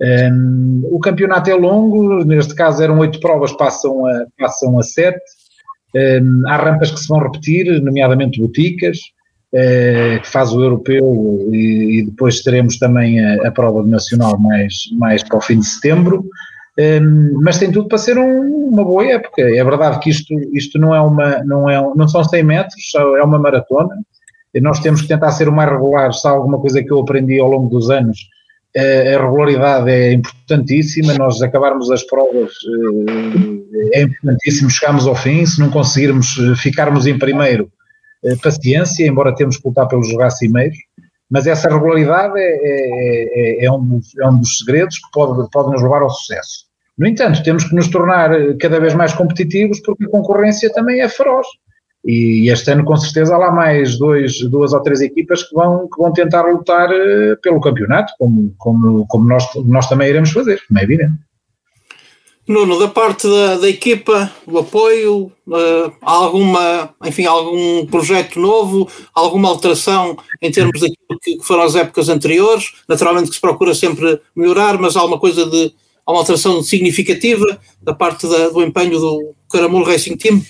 um, 0.01 0.83
o 0.93 1.01
campeonato 1.01 1.51
é 1.51 1.55
longo, 1.55 2.25
neste 2.25 2.55
caso 2.55 2.83
eram 2.83 2.99
oito 2.99 3.19
provas, 3.19 3.53
passam 3.53 4.07
a, 4.07 4.27
passam 4.39 4.79
a 4.79 4.83
sete. 4.83 5.21
Um, 5.95 6.47
há 6.47 6.57
rampas 6.57 6.91
que 6.91 7.01
se 7.01 7.09
vão 7.09 7.21
repetir, 7.21 7.81
nomeadamente 7.81 8.39
Boticas, 8.39 8.99
uh, 9.57 10.21
que 10.21 10.29
faz 10.29 10.53
o 10.53 10.63
europeu, 10.63 11.49
e, 11.53 12.01
e 12.01 12.03
depois 12.05 12.43
teremos 12.43 12.79
também 12.79 13.25
a, 13.25 13.49
a, 13.49 13.51
prova 13.51 13.83
nacional 13.83 14.39
mais, 14.39 14.75
mais 14.93 15.23
para 15.23 15.39
o 15.39 15.41
fim 15.41 15.59
de 15.59 15.67
setembro. 15.67 16.25
Um, 16.79 17.41
mas 17.43 17.59
tem 17.59 17.73
tudo 17.73 17.89
para 17.89 17.97
ser 17.97 18.19
um, 18.19 18.69
uma 18.69 18.85
boa 18.85 19.05
época. 19.07 19.43
É 19.43 19.65
verdade 19.65 19.99
que 20.01 20.11
isto, 20.11 20.35
isto 20.53 20.79
não, 20.79 20.95
é 20.95 21.01
uma, 21.01 21.43
não, 21.45 21.71
é, 21.71 21.81
não 21.97 22.07
são 22.07 22.23
100 22.23 22.43
metros, 22.43 22.93
é 22.95 23.23
uma 23.23 23.39
maratona. 23.39 23.97
E 24.55 24.61
nós 24.61 24.79
temos 24.81 25.03
que 25.03 25.09
tentar 25.09 25.33
ser 25.33 25.49
o 25.49 25.53
mais 25.53 25.71
regulares. 25.71 26.21
Se 26.21 26.29
há 26.29 26.31
alguma 26.31 26.59
coisa 26.59 26.83
que 26.83 26.93
eu 26.93 27.01
aprendi 27.01 27.39
ao 27.41 27.49
longo 27.49 27.69
dos 27.69 27.91
anos 27.91 28.19
a 28.77 29.23
regularidade 29.23 29.91
é 29.91 30.13
importantíssima, 30.13 31.15
nós 31.15 31.41
acabarmos 31.41 31.91
as 31.91 32.03
provas 32.05 32.53
eh, 33.93 34.01
é 34.01 34.03
importantíssimo, 34.03 34.71
chegarmos 34.71 35.07
ao 35.07 35.15
fim, 35.15 35.47
se 35.47 35.59
não 35.59 35.71
conseguirmos 35.71 36.39
eh, 36.39 36.55
ficarmos 36.57 37.07
em 37.07 37.19
primeiro, 37.19 37.65
eh, 37.65 37.76
paciência, 38.43 39.07
embora 39.07 39.35
temos 39.35 39.57
que 39.57 39.69
lutar 39.69 39.87
pelos 39.89 40.11
lugares 40.11 40.39
cimeiros, 40.39 40.77
mas 41.31 41.47
essa 41.47 41.69
regularidade 41.69 42.39
é, 42.39 42.43
é, 42.43 43.63
é, 43.63 43.65
é, 43.65 43.73
um 43.73 43.85
dos, 43.85 44.17
é 44.19 44.29
um 44.29 44.39
dos 44.39 44.59
segredos 44.59 44.99
que 44.99 45.11
pode, 45.13 45.51
pode 45.51 45.71
nos 45.71 45.83
levar 45.83 46.03
ao 46.03 46.11
sucesso. 46.11 46.67
No 46.97 47.07
entanto, 47.07 47.43
temos 47.43 47.65
que 47.65 47.75
nos 47.75 47.89
tornar 47.89 48.31
cada 48.59 48.81
vez 48.81 48.95
mais 48.95 49.13
competitivos 49.13 49.81
porque 49.81 50.05
a 50.05 50.09
concorrência 50.09 50.73
também 50.73 51.01
é 51.01 51.09
feroz. 51.09 51.47
E 52.05 52.49
este 52.51 52.71
ano, 52.71 52.85
com 52.85 52.97
certeza, 52.97 53.35
há 53.35 53.39
lá 53.39 53.51
mais 53.51 53.99
dois, 53.99 54.41
duas 54.49 54.73
ou 54.73 54.81
três 54.81 55.01
equipas 55.01 55.43
que 55.43 55.53
vão, 55.55 55.89
que 55.89 56.01
vão 56.01 56.13
tentar 56.13 56.43
lutar 56.43 56.89
uh, 56.89 57.37
pelo 57.43 57.61
campeonato, 57.61 58.13
como, 58.17 58.55
como, 58.57 59.05
como 59.09 59.29
nós, 59.29 59.45
nós 59.65 59.89
também 59.89 60.09
iremos 60.09 60.31
fazer, 60.31 60.61
como 60.69 60.79
é 60.79 60.85
evidente. 60.85 61.15
Nuno, 62.49 62.79
da 62.79 62.87
parte 62.87 63.29
da, 63.29 63.57
da 63.57 63.69
equipa, 63.69 64.33
o 64.47 64.59
apoio, 64.59 65.33
uh, 65.49 65.93
alguma, 66.01 66.95
enfim, 67.05 67.27
algum 67.27 67.85
projeto 67.87 68.39
novo, 68.39 68.89
alguma 69.13 69.49
alteração 69.49 70.17
em 70.41 70.53
termos 70.53 70.81
daquilo 70.81 71.19
que 71.21 71.43
foram 71.43 71.63
as 71.63 71.75
épocas 71.75 72.09
anteriores? 72.09 72.73
Naturalmente 72.89 73.31
que 73.31 73.35
se 73.35 73.41
procura 73.41 73.75
sempre 73.75 74.21
melhorar, 74.35 74.79
mas 74.79 74.97
há 74.97 75.01
alguma 75.01 75.19
coisa 75.19 75.45
de, 75.45 75.75
há 76.07 76.13
uma 76.13 76.21
alteração 76.21 76.63
significativa 76.63 77.61
da 77.83 77.93
parte 77.93 78.29
da, 78.29 78.51
do 78.51 78.63
empenho 78.63 79.01
do 79.01 79.35
Caramulo 79.51 79.85
Racing 79.85 80.17
Team? 80.17 80.41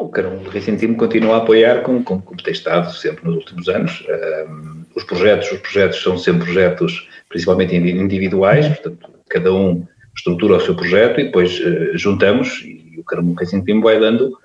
o 0.00 0.08
Carão 0.08 0.42
Racing 0.44 0.76
Team 0.76 0.94
continua 0.94 1.34
a 1.34 1.38
apoiar 1.38 1.82
como, 1.82 2.02
como, 2.02 2.22
como, 2.22 2.42
tem 2.42 2.52
estado 2.52 2.90
sempre 2.94 3.24
nos 3.26 3.36
últimos 3.36 3.68
anos. 3.68 4.02
Um, 4.48 4.84
os 4.96 5.04
projetos, 5.04 5.52
os 5.52 5.58
projetos 5.58 6.02
são 6.02 6.16
sempre 6.16 6.44
projetos 6.44 7.06
principalmente 7.28 7.76
individuais, 7.76 8.66
portanto, 8.66 9.19
cada 9.30 9.52
um 9.54 9.86
estrutura 10.14 10.56
o 10.56 10.60
seu 10.60 10.74
projeto 10.74 11.20
e 11.20 11.24
depois 11.24 11.58
uh, 11.60 11.96
juntamos 11.96 12.62
e 12.64 12.98
o 12.98 13.04
Carão 13.04 13.32
Racing 13.34 13.64
Team 13.64 13.80
vai 13.80 13.98
dando 13.98 14.36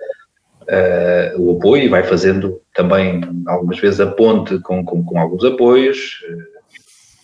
uh, 0.65 1.42
o 1.42 1.58
apoio 1.58 1.84
e 1.84 1.89
vai 1.89 2.04
fazendo 2.04 2.62
também 2.74 3.22
algumas 3.48 3.80
vezes 3.80 4.00
a 4.00 4.08
ponte 4.08 4.60
com, 4.60 4.84
com, 4.84 5.04
com 5.04 5.20
alguns 5.20 5.44
apoios, 5.44 6.22
uh, 6.30 6.56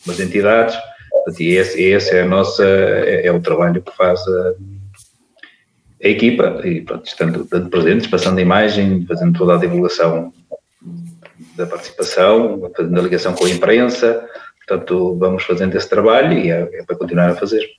umas 0.05 0.19
entidades. 0.19 0.77
E 1.39 1.53
esse, 1.55 1.81
esse 1.81 2.15
é, 2.15 2.21
a 2.21 2.25
nossa, 2.25 2.65
é, 2.65 3.27
é, 3.27 3.31
o 3.31 3.41
trabalho 3.41 3.81
que 3.81 3.95
faz 3.95 4.19
a, 4.27 4.53
a 6.03 6.07
equipa, 6.07 6.61
e 6.63 6.81
pronto, 6.81 7.05
estando, 7.05 7.43
estando 7.43 7.69
presentes, 7.69 8.07
passando 8.07 8.39
a 8.39 8.41
imagem, 8.41 9.05
fazendo 9.05 9.37
toda 9.37 9.55
a 9.55 9.59
divulgação 9.59 10.33
da 11.55 11.67
participação, 11.67 12.71
fazendo 12.75 12.99
a 12.99 13.03
ligação 13.03 13.33
com 13.33 13.45
a 13.45 13.49
imprensa, 13.49 14.27
portanto 14.71 15.17
vamos 15.17 15.43
fazendo 15.43 15.75
esse 15.75 15.89
trabalho 15.89 16.37
e 16.37 16.49
é, 16.49 16.69
é 16.73 16.83
para 16.83 16.95
continuar 16.95 17.29
a 17.29 17.35
fazer. 17.35 17.69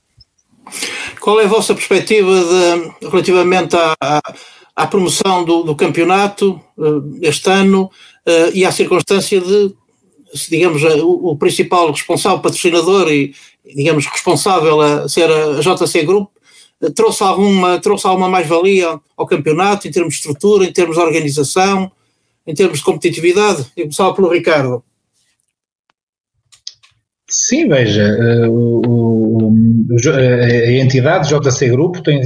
Qual 1.19 1.39
é 1.39 1.45
a 1.45 1.47
vossa 1.47 1.73
perspectiva 1.73 2.31
de, 2.31 3.07
relativamente 3.07 3.75
à, 3.75 4.21
à 4.75 4.87
promoção 4.87 5.43
do, 5.43 5.63
do, 5.63 5.75
campeonato 5.75 6.59
uh, 6.77 7.17
este 7.21 7.49
ano 7.49 7.85
uh, 8.27 8.51
e 8.53 8.65
à 8.65 8.71
circunstância 8.71 9.41
de, 9.41 9.73
digamos, 10.49 10.83
o, 10.83 11.31
o, 11.31 11.37
principal 11.37 11.91
responsável, 11.91 12.39
patrocinador 12.39 13.11
e, 13.11 13.33
digamos, 13.75 14.05
responsável 14.05 14.79
a 14.79 15.09
ser 15.09 15.29
a 15.29 15.59
JC 15.59 16.03
Group, 16.03 16.29
trouxe 16.95 17.23
alguma, 17.23 17.79
trouxe 17.79 18.07
alguma 18.07 18.29
mais-valia 18.29 18.99
ao 19.17 19.25
campeonato 19.25 19.87
em 19.87 19.91
termos 19.91 20.15
de 20.15 20.19
estrutura, 20.19 20.65
em 20.65 20.73
termos 20.73 20.97
de 20.97 21.01
organização, 21.01 21.91
em 22.45 22.53
termos 22.53 22.79
de 22.79 22.85
competitividade? 22.85 23.65
Eu 23.75 23.83
começava 23.83 24.13
pelo 24.13 24.29
Ricardo. 24.29 24.83
Sim, 27.35 27.67
veja, 27.67 28.15
o, 28.47 28.81
o, 28.85 29.53
a 30.07 30.71
entidade 30.71 31.29
JC 31.29 31.67
Grupo 31.69 31.99
tem, 32.03 32.21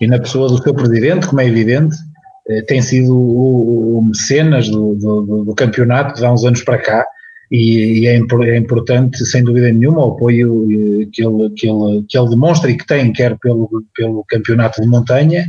e 0.00 0.06
na 0.06 0.20
pessoa 0.20 0.48
do 0.48 0.62
seu 0.62 0.72
presidente, 0.72 1.26
como 1.26 1.40
é 1.40 1.46
evidente, 1.48 1.96
eh, 2.48 2.62
tem 2.62 2.80
sido 2.80 3.12
o, 3.16 3.98
o 3.98 4.02
mecenas 4.04 4.68
do, 4.68 4.94
do, 4.94 5.44
do, 5.44 5.54
campeonato 5.56 6.14
de 6.14 6.24
há 6.24 6.32
uns 6.32 6.44
anos 6.44 6.62
para 6.62 6.78
cá 6.78 7.04
e, 7.50 8.00
e 8.00 8.06
é, 8.06 8.14
é, 8.14 8.56
importante, 8.56 9.26
sem 9.26 9.42
dúvida 9.42 9.72
nenhuma, 9.72 10.06
o 10.06 10.12
apoio 10.12 10.68
eh, 10.70 11.08
que 11.12 11.26
ele, 11.26 11.50
que 11.56 11.68
ele, 11.68 12.04
que 12.08 12.16
ele 12.16 12.28
demonstra 12.28 12.70
e 12.70 12.76
que 12.76 12.86
tem, 12.86 13.12
quer 13.12 13.36
pelo, 13.38 13.68
pelo 13.92 14.24
campeonato 14.28 14.80
de 14.80 14.86
montanha, 14.86 15.44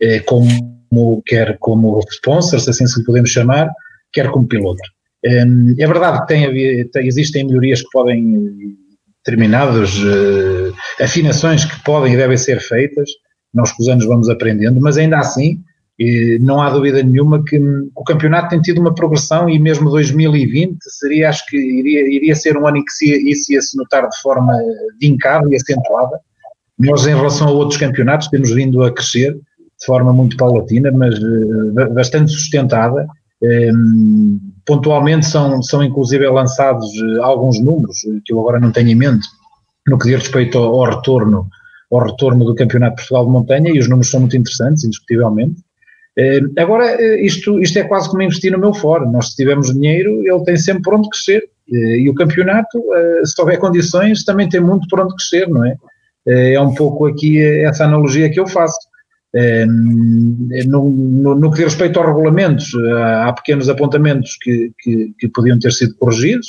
eh, 0.00 0.18
como, 0.18 1.22
quer 1.24 1.58
como 1.60 2.00
sponsor, 2.10 2.58
se 2.58 2.70
assim 2.70 2.88
se 2.88 3.04
podemos 3.04 3.30
chamar, 3.30 3.70
quer 4.12 4.32
como 4.32 4.48
piloto. 4.48 4.82
É 5.24 5.86
verdade 5.86 6.20
que 6.20 6.26
tem, 6.26 6.88
tem, 6.88 7.06
existem 7.06 7.46
melhorias 7.46 7.80
que 7.80 7.88
podem, 7.92 8.76
determinadas 9.24 9.96
uh, 9.98 10.74
afinações 11.00 11.64
que 11.64 11.82
podem 11.84 12.14
e 12.14 12.16
devem 12.16 12.36
ser 12.36 12.60
feitas, 12.60 13.08
nós 13.54 13.70
com 13.72 13.82
os 13.82 13.88
anos 13.88 14.04
vamos 14.04 14.28
aprendendo, 14.28 14.80
mas 14.80 14.96
ainda 14.96 15.18
assim 15.18 15.60
não 16.40 16.60
há 16.60 16.70
dúvida 16.70 17.02
nenhuma 17.02 17.42
que 17.44 17.58
o 17.94 18.04
campeonato 18.04 18.48
tem 18.48 18.60
tido 18.60 18.80
uma 18.80 18.94
progressão 18.94 19.48
e 19.48 19.58
mesmo 19.58 19.90
2020 19.90 20.76
seria, 20.80 21.28
acho 21.28 21.46
que 21.46 21.56
iria, 21.56 22.16
iria 22.16 22.34
ser 22.34 22.56
um 22.56 22.66
ano 22.66 22.78
em 22.78 22.84
que 22.84 22.92
se, 22.92 23.30
isso 23.30 23.52
ia 23.52 23.60
se 23.60 23.76
notar 23.76 24.08
de 24.08 24.20
forma 24.20 24.52
vincada 25.00 25.48
e 25.50 25.54
acentuada. 25.54 26.18
Nós, 26.78 27.06
em 27.06 27.14
relação 27.14 27.48
a 27.48 27.52
outros 27.52 27.78
campeonatos, 27.78 28.28
temos 28.28 28.50
vindo 28.50 28.82
a 28.82 28.92
crescer 28.92 29.34
de 29.34 29.86
forma 29.86 30.12
muito 30.12 30.36
paulatina, 30.36 30.90
mas 30.90 31.14
eh, 31.14 31.88
bastante 31.92 32.32
sustentada. 32.32 33.06
Ehm, 33.42 34.38
pontualmente 34.64 35.26
são, 35.26 35.62
são 35.62 35.82
inclusive 35.82 36.28
lançados 36.28 36.86
eh, 36.96 37.18
alguns 37.20 37.60
números 37.60 37.98
que 38.24 38.32
eu 38.32 38.38
agora 38.40 38.60
não 38.60 38.70
tenho 38.70 38.90
em 38.90 38.94
mente 38.94 39.26
no 39.88 39.98
que 39.98 40.08
diz 40.08 40.20
respeito 40.20 40.58
ao, 40.58 40.80
ao 40.80 40.96
retorno 40.96 41.48
ao 41.92 42.06
retorno 42.06 42.44
do 42.44 42.54
Campeonato 42.54 42.96
de 42.96 43.02
Portugal 43.02 43.26
de 43.26 43.32
Montanha 43.32 43.70
e 43.70 43.78
os 43.78 43.88
números 43.88 44.10
são 44.10 44.20
muito 44.20 44.36
interessantes, 44.36 44.82
indiscutivelmente. 44.82 45.60
Eh, 46.18 46.40
agora, 46.58 46.86
eh, 46.86 47.24
isto, 47.24 47.60
isto 47.60 47.78
é 47.78 47.84
quase 47.84 48.08
como 48.08 48.22
investir 48.22 48.50
no 48.52 48.58
meu 48.58 48.72
fora. 48.72 49.04
Nós, 49.04 49.30
se 49.30 49.36
tivermos 49.36 49.72
dinheiro, 49.72 50.22
ele 50.26 50.44
tem 50.44 50.56
sempre 50.56 50.82
por 50.82 50.94
onde 50.94 51.08
crescer. 51.10 51.42
Eh, 51.70 52.00
e 52.00 52.08
o 52.10 52.14
campeonato, 52.14 52.82
se 53.24 53.40
houver 53.40 53.58
condições, 53.58 54.24
também 54.24 54.48
tem 54.48 54.60
muito 54.60 54.88
por 54.88 55.00
onde 55.00 55.14
crescer, 55.14 55.48
não 55.48 55.64
é? 55.64 55.76
É 56.26 56.60
um 56.60 56.72
pouco 56.74 57.06
aqui 57.06 57.40
essa 57.64 57.84
analogia 57.84 58.30
que 58.30 58.38
eu 58.38 58.46
faço. 58.46 58.78
No, 60.66 60.90
no, 60.90 61.34
no 61.34 61.50
que 61.50 61.56
diz 61.56 61.72
respeito 61.72 61.98
aos 61.98 62.08
regulamentos, 62.08 62.70
há 63.24 63.32
pequenos 63.32 63.68
apontamentos 63.68 64.36
que, 64.42 64.70
que, 64.78 65.14
que 65.18 65.28
podiam 65.28 65.58
ter 65.58 65.72
sido 65.72 65.94
corrigidos, 65.96 66.48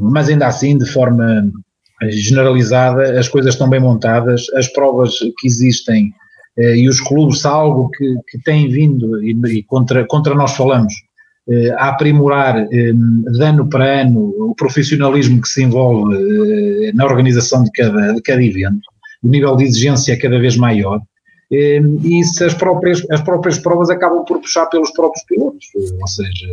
mas 0.00 0.28
ainda 0.28 0.46
assim, 0.46 0.78
de 0.78 0.86
forma 0.86 1.50
generalizada, 2.10 3.18
as 3.18 3.28
coisas 3.28 3.54
estão 3.54 3.68
bem 3.68 3.80
montadas, 3.80 4.46
as 4.54 4.68
provas 4.68 5.18
que 5.18 5.46
existem 5.46 6.12
eh, 6.58 6.76
e 6.76 6.88
os 6.88 7.00
clubes, 7.00 7.44
algo 7.44 7.90
que, 7.90 8.14
que 8.28 8.38
têm 8.42 8.68
vindo 8.68 9.22
e, 9.24 9.62
contra, 9.64 10.06
contra 10.06 10.34
nós 10.34 10.56
falamos, 10.56 10.92
eh, 11.48 11.70
a 11.78 11.88
aprimorar 11.90 12.58
eh, 12.58 12.92
de 12.92 13.44
ano 13.44 13.68
para 13.68 14.02
ano 14.02 14.34
o 14.38 14.54
profissionalismo 14.54 15.40
que 15.40 15.48
se 15.48 15.62
envolve 15.62 16.16
eh, 16.16 16.92
na 16.92 17.04
organização 17.04 17.62
de 17.62 17.70
cada, 17.70 18.14
de 18.14 18.22
cada 18.22 18.42
evento, 18.42 18.82
o 19.22 19.28
nível 19.28 19.56
de 19.56 19.64
exigência 19.64 20.12
é 20.12 20.16
cada 20.16 20.38
vez 20.38 20.56
maior. 20.56 21.00
Eh, 21.52 21.80
e 22.02 22.20
isso 22.20 22.44
as 22.44 22.54
próprias, 22.54 23.04
as 23.10 23.20
próprias 23.20 23.58
provas 23.58 23.90
acabam 23.90 24.24
por 24.24 24.40
puxar 24.40 24.66
pelos 24.66 24.90
próprios 24.90 25.24
pilotos, 25.24 25.66
ou 26.00 26.06
seja, 26.06 26.48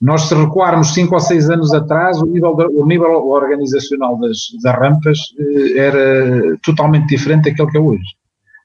nós, 0.00 0.22
se 0.22 0.34
recuarmos 0.34 0.94
cinco 0.94 1.14
ou 1.14 1.20
seis 1.20 1.50
anos 1.50 1.74
atrás, 1.74 2.16
o 2.22 2.26
nível, 2.26 2.56
o 2.56 2.86
nível 2.86 3.28
organizacional 3.28 4.18
das, 4.18 4.38
das 4.62 4.74
rampas 4.74 5.18
eh, 5.38 5.78
era 5.78 6.56
totalmente 6.62 7.08
diferente 7.08 7.50
daquele 7.50 7.70
que 7.70 7.76
é 7.76 7.80
hoje. 7.80 8.20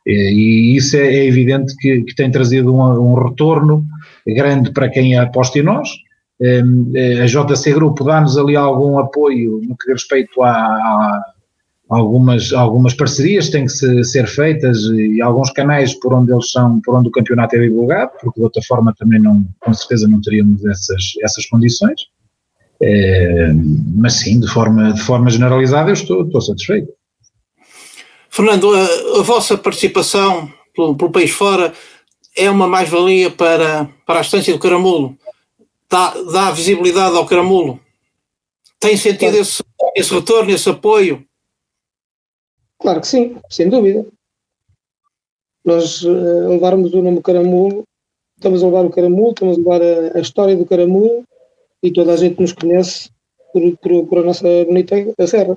E 0.08 0.76
isso 0.78 0.96
é, 0.96 1.00
é 1.00 1.26
evidente 1.26 1.76
que, 1.78 2.04
que, 2.04 2.16
tem 2.16 2.30
trazido 2.30 2.74
um, 2.74 3.12
um, 3.12 3.16
retorno 3.16 3.84
grande 4.28 4.72
para 4.72 4.88
quem 4.88 5.18
aposta 5.18 5.58
em 5.58 5.64
nós. 5.64 5.90
Ehm, 6.40 6.92
eh, 6.96 7.22
a 7.24 7.26
JC 7.26 7.74
Grupo 7.74 8.04
dá-nos 8.04 8.38
ali 8.38 8.56
algum 8.56 9.00
apoio 9.00 9.62
no 9.68 9.76
que 9.76 9.92
respeito 9.92 10.44
à, 10.44 11.24
algumas, 11.90 12.52
algumas 12.54 12.94
parcerias 12.94 13.50
têm 13.50 13.66
que 13.66 13.72
se, 13.72 14.04
ser 14.04 14.28
feitas 14.28 14.84
e 14.86 15.22
alguns 15.22 15.52
canais 15.52 15.94
por 15.94 16.14
onde 16.14 16.32
eles 16.32 16.52
são, 16.52 16.82
por 16.82 16.96
onde 16.96 17.10
o 17.10 17.12
campeonato 17.12 17.56
é 17.56 17.60
divulgado, 17.60 18.12
porque 18.20 18.40
de 18.40 18.44
outra 18.44 18.62
forma 18.64 18.94
também 18.98 19.20
não, 19.20 19.46
com 19.60 19.74
certeza 19.74 20.08
não 20.08 20.22
teríamos 20.22 20.66
essas, 20.66 21.14
essas 21.22 21.46
condições. 21.46 22.02
É, 22.82 23.52
mas 23.96 24.14
sim, 24.14 24.40
de 24.40 24.48
forma, 24.48 24.94
de 24.94 25.02
forma 25.02 25.30
generalizada 25.30 25.90
eu 25.90 25.94
estou, 25.94 26.26
estou 26.26 26.42
satisfeito. 26.42 26.92
Fernando, 28.30 28.74
a, 28.76 29.20
a 29.20 29.24
vossa 29.24 29.58
participação 29.58 30.52
pelo, 30.76 30.96
pelo, 30.96 31.12
país 31.12 31.32
fora 31.32 31.72
é 32.36 32.50
uma 32.50 32.68
mais-valia 32.68 33.32
para, 33.32 33.88
para 34.06 34.20
a 34.20 34.22
estância 34.22 34.52
do 34.52 34.60
Caramulo? 34.60 35.18
Dá, 35.90 36.14
dá 36.34 36.52
visibilidade 36.52 37.16
ao 37.16 37.26
Caramulo? 37.26 37.80
Tem 38.78 38.98
sentido 38.98 39.38
esse, 39.38 39.64
esse 39.96 40.14
retorno, 40.14 40.52
esse 40.52 40.70
apoio? 40.70 41.26
Claro 42.80 43.02
que 43.02 43.08
sim, 43.08 43.38
sem 43.50 43.70
dúvida. 43.70 44.06
Nós 45.64 46.04
uh, 46.04 46.50
levarmos 46.50 46.94
o 46.94 47.02
nome 47.02 47.22
Caramulo, 47.22 47.84
estamos 48.38 48.62
a 48.62 48.66
levar 48.66 48.86
o 48.86 48.92
Caramulo, 48.92 49.32
estamos 49.32 49.56
a 49.56 49.60
levar 49.60 49.82
a, 49.82 50.18
a 50.18 50.22
história 50.22 50.56
do 50.56 50.66
Caramulo 50.66 51.24
e 51.82 51.92
toda 51.92 52.14
a 52.14 52.18
gente 52.18 52.40
nos 52.40 52.54
conhece 52.54 53.10
por, 53.52 53.78
por, 53.78 54.08
por 54.08 54.18
a 54.20 54.24
nossa 54.24 54.44
bonita 54.66 54.96
serra. 55.28 55.56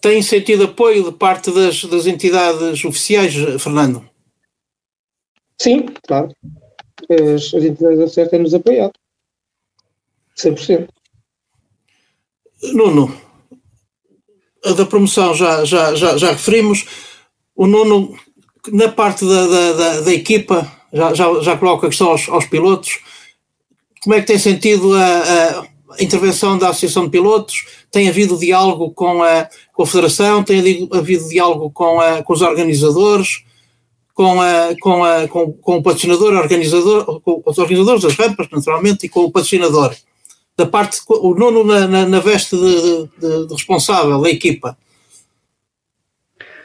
Tem 0.00 0.22
sentido 0.22 0.64
apoio 0.64 1.04
de 1.04 1.12
parte 1.12 1.50
das, 1.50 1.84
das 1.84 2.06
entidades 2.06 2.84
oficiais, 2.84 3.34
Fernando? 3.60 4.08
Sim, 5.60 5.86
claro. 6.06 6.32
As, 7.10 7.52
as 7.52 7.64
entidades 7.64 7.98
oficiais 7.98 8.30
têm-nos 8.30 8.54
apoiado. 8.54 8.92
100%. 10.36 10.88
Nuno, 12.74 13.08
a 14.64 14.72
da 14.72 14.86
promoção 14.86 15.34
já, 15.34 15.64
já, 15.64 15.94
já, 15.94 16.16
já 16.16 16.32
referimos. 16.32 16.84
O 17.54 17.66
Nuno, 17.66 18.16
na 18.72 18.88
parte 18.88 19.24
da, 19.24 19.46
da, 19.46 19.72
da, 19.72 20.00
da 20.00 20.12
equipa, 20.12 20.70
já, 20.92 21.14
já, 21.14 21.40
já 21.40 21.56
coloca 21.56 21.86
a 21.86 21.90
questão 21.90 22.08
aos, 22.08 22.28
aos 22.28 22.46
pilotos. 22.46 22.98
Como 24.02 24.14
é 24.14 24.20
que 24.20 24.26
tem 24.26 24.38
sentido 24.38 24.94
a, 24.94 25.66
a, 25.96 26.02
intervenção 26.02 26.56
da 26.56 26.68
Associação 26.68 27.04
de 27.04 27.10
Pilotos? 27.10 27.64
Tem 27.90 28.08
havido 28.08 28.38
diálogo 28.38 28.90
com 28.92 29.22
a, 29.22 29.48
com 29.72 29.82
a 29.82 29.86
Federação? 29.86 30.42
Tem 30.42 30.88
havido 30.92 31.28
diálogo 31.28 31.70
com, 31.70 32.00
a, 32.00 32.22
com 32.22 32.32
os 32.32 32.42
organizadores? 32.42 33.42
Com, 34.14 34.40
a, 34.40 34.74
com, 34.80 35.04
a, 35.04 35.28
com, 35.28 35.52
com 35.52 35.76
o 35.76 35.82
patrocinador, 35.82 36.34
organizador, 36.34 37.20
com 37.20 37.40
os 37.46 37.58
organizadores 37.58 38.02
das 38.02 38.16
rampas, 38.16 38.48
naturalmente, 38.50 39.06
e 39.06 39.08
com 39.08 39.20
o 39.20 39.30
patrocinador? 39.30 39.94
Da 40.58 40.66
parte, 40.66 40.98
o 41.08 41.34
nono 41.34 41.64
na, 41.64 41.86
na, 41.86 42.04
na 42.04 42.18
veste 42.18 42.56
de, 42.56 43.08
de, 43.20 43.46
de, 43.46 43.52
responsável 43.54 44.20
da 44.20 44.28
equipa. 44.28 44.76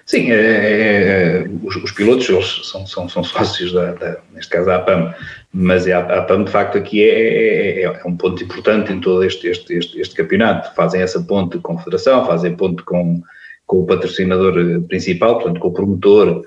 Sim, 0.04 0.32
é, 0.32 0.36
é, 0.36 1.44
é, 1.44 1.50
os, 1.64 1.76
os, 1.76 1.92
pilotos 1.92 2.28
eles 2.28 2.62
são, 2.64 2.86
são, 2.88 3.08
são 3.08 3.24
sócios, 3.24 3.72
da, 3.72 3.94
da, 3.94 4.18
neste 4.34 4.50
caso 4.50 4.66
da 4.66 4.78
APAM, 4.78 5.14
mas 5.54 5.88
a, 5.88 6.00
a 6.00 6.20
APAM 6.20 6.44
de 6.44 6.52
facto 6.52 6.78
aqui 6.78 7.04
é, 7.04 7.08
é, 7.08 7.82
é, 7.82 7.84
é, 7.84 8.02
um 8.06 8.18
ponto 8.18 8.44
importante 8.44 8.92
em 8.92 9.00
todo 9.00 9.24
este, 9.24 9.48
este, 9.48 9.76
este, 9.76 10.02
este, 10.02 10.16
campeonato. 10.16 10.74
Fazem 10.76 11.02
essa 11.02 11.22
ponte 11.22 11.60
com 11.60 11.76
a 11.76 11.80
federação, 11.80 12.26
fazem 12.26 12.56
ponte 12.56 12.82
com, 12.84 13.22
com 13.68 13.78
o 13.78 13.86
patrocinador 13.86 14.82
principal, 14.88 15.36
portanto 15.36 15.60
com 15.60 15.68
o 15.68 15.74
promotor, 15.74 16.42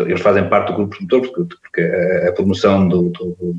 eles 0.00 0.20
fazem 0.20 0.48
parte 0.48 0.72
do 0.72 0.74
grupo 0.74 0.96
promotor, 0.96 1.20
porque, 1.20 1.56
porque 1.62 1.80
a, 1.80 2.28
a 2.28 2.32
promoção 2.32 2.88
do, 2.88 3.08
do 3.10 3.56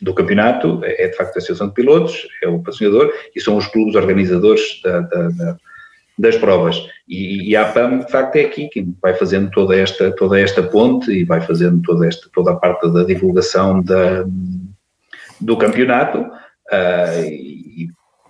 do 0.00 0.14
campeonato 0.14 0.80
é 0.82 1.08
de 1.08 1.16
facto 1.16 1.36
a 1.36 1.38
Associação 1.38 1.68
de 1.68 1.74
Pilotos, 1.74 2.26
é 2.42 2.48
o 2.48 2.58
patrocinador 2.58 3.12
e 3.34 3.40
são 3.40 3.56
os 3.56 3.66
clubes 3.66 3.94
organizadores 3.94 4.80
da, 4.82 5.00
da, 5.00 5.28
da, 5.28 5.56
das 6.18 6.36
provas. 6.36 6.76
E, 7.08 7.50
e, 7.50 7.56
a 7.56 7.62
APAM, 7.62 8.00
de 8.00 8.10
facto, 8.10 8.36
é 8.36 8.42
aqui 8.42 8.68
quem 8.68 8.94
vai 9.00 9.14
fazendo 9.14 9.50
toda 9.50 9.76
esta, 9.76 10.10
toda 10.12 10.38
esta 10.38 10.62
ponte 10.62 11.10
e 11.10 11.24
vai 11.24 11.40
fazendo 11.40 11.80
toda, 11.82 12.06
esta, 12.06 12.28
toda 12.32 12.52
a 12.52 12.56
parte 12.56 12.90
da 12.92 13.04
divulgação 13.04 13.82
da, 13.82 14.24
do 15.40 15.56
campeonato. 15.56 16.18
Uh, 16.72 17.24
e, 17.24 17.88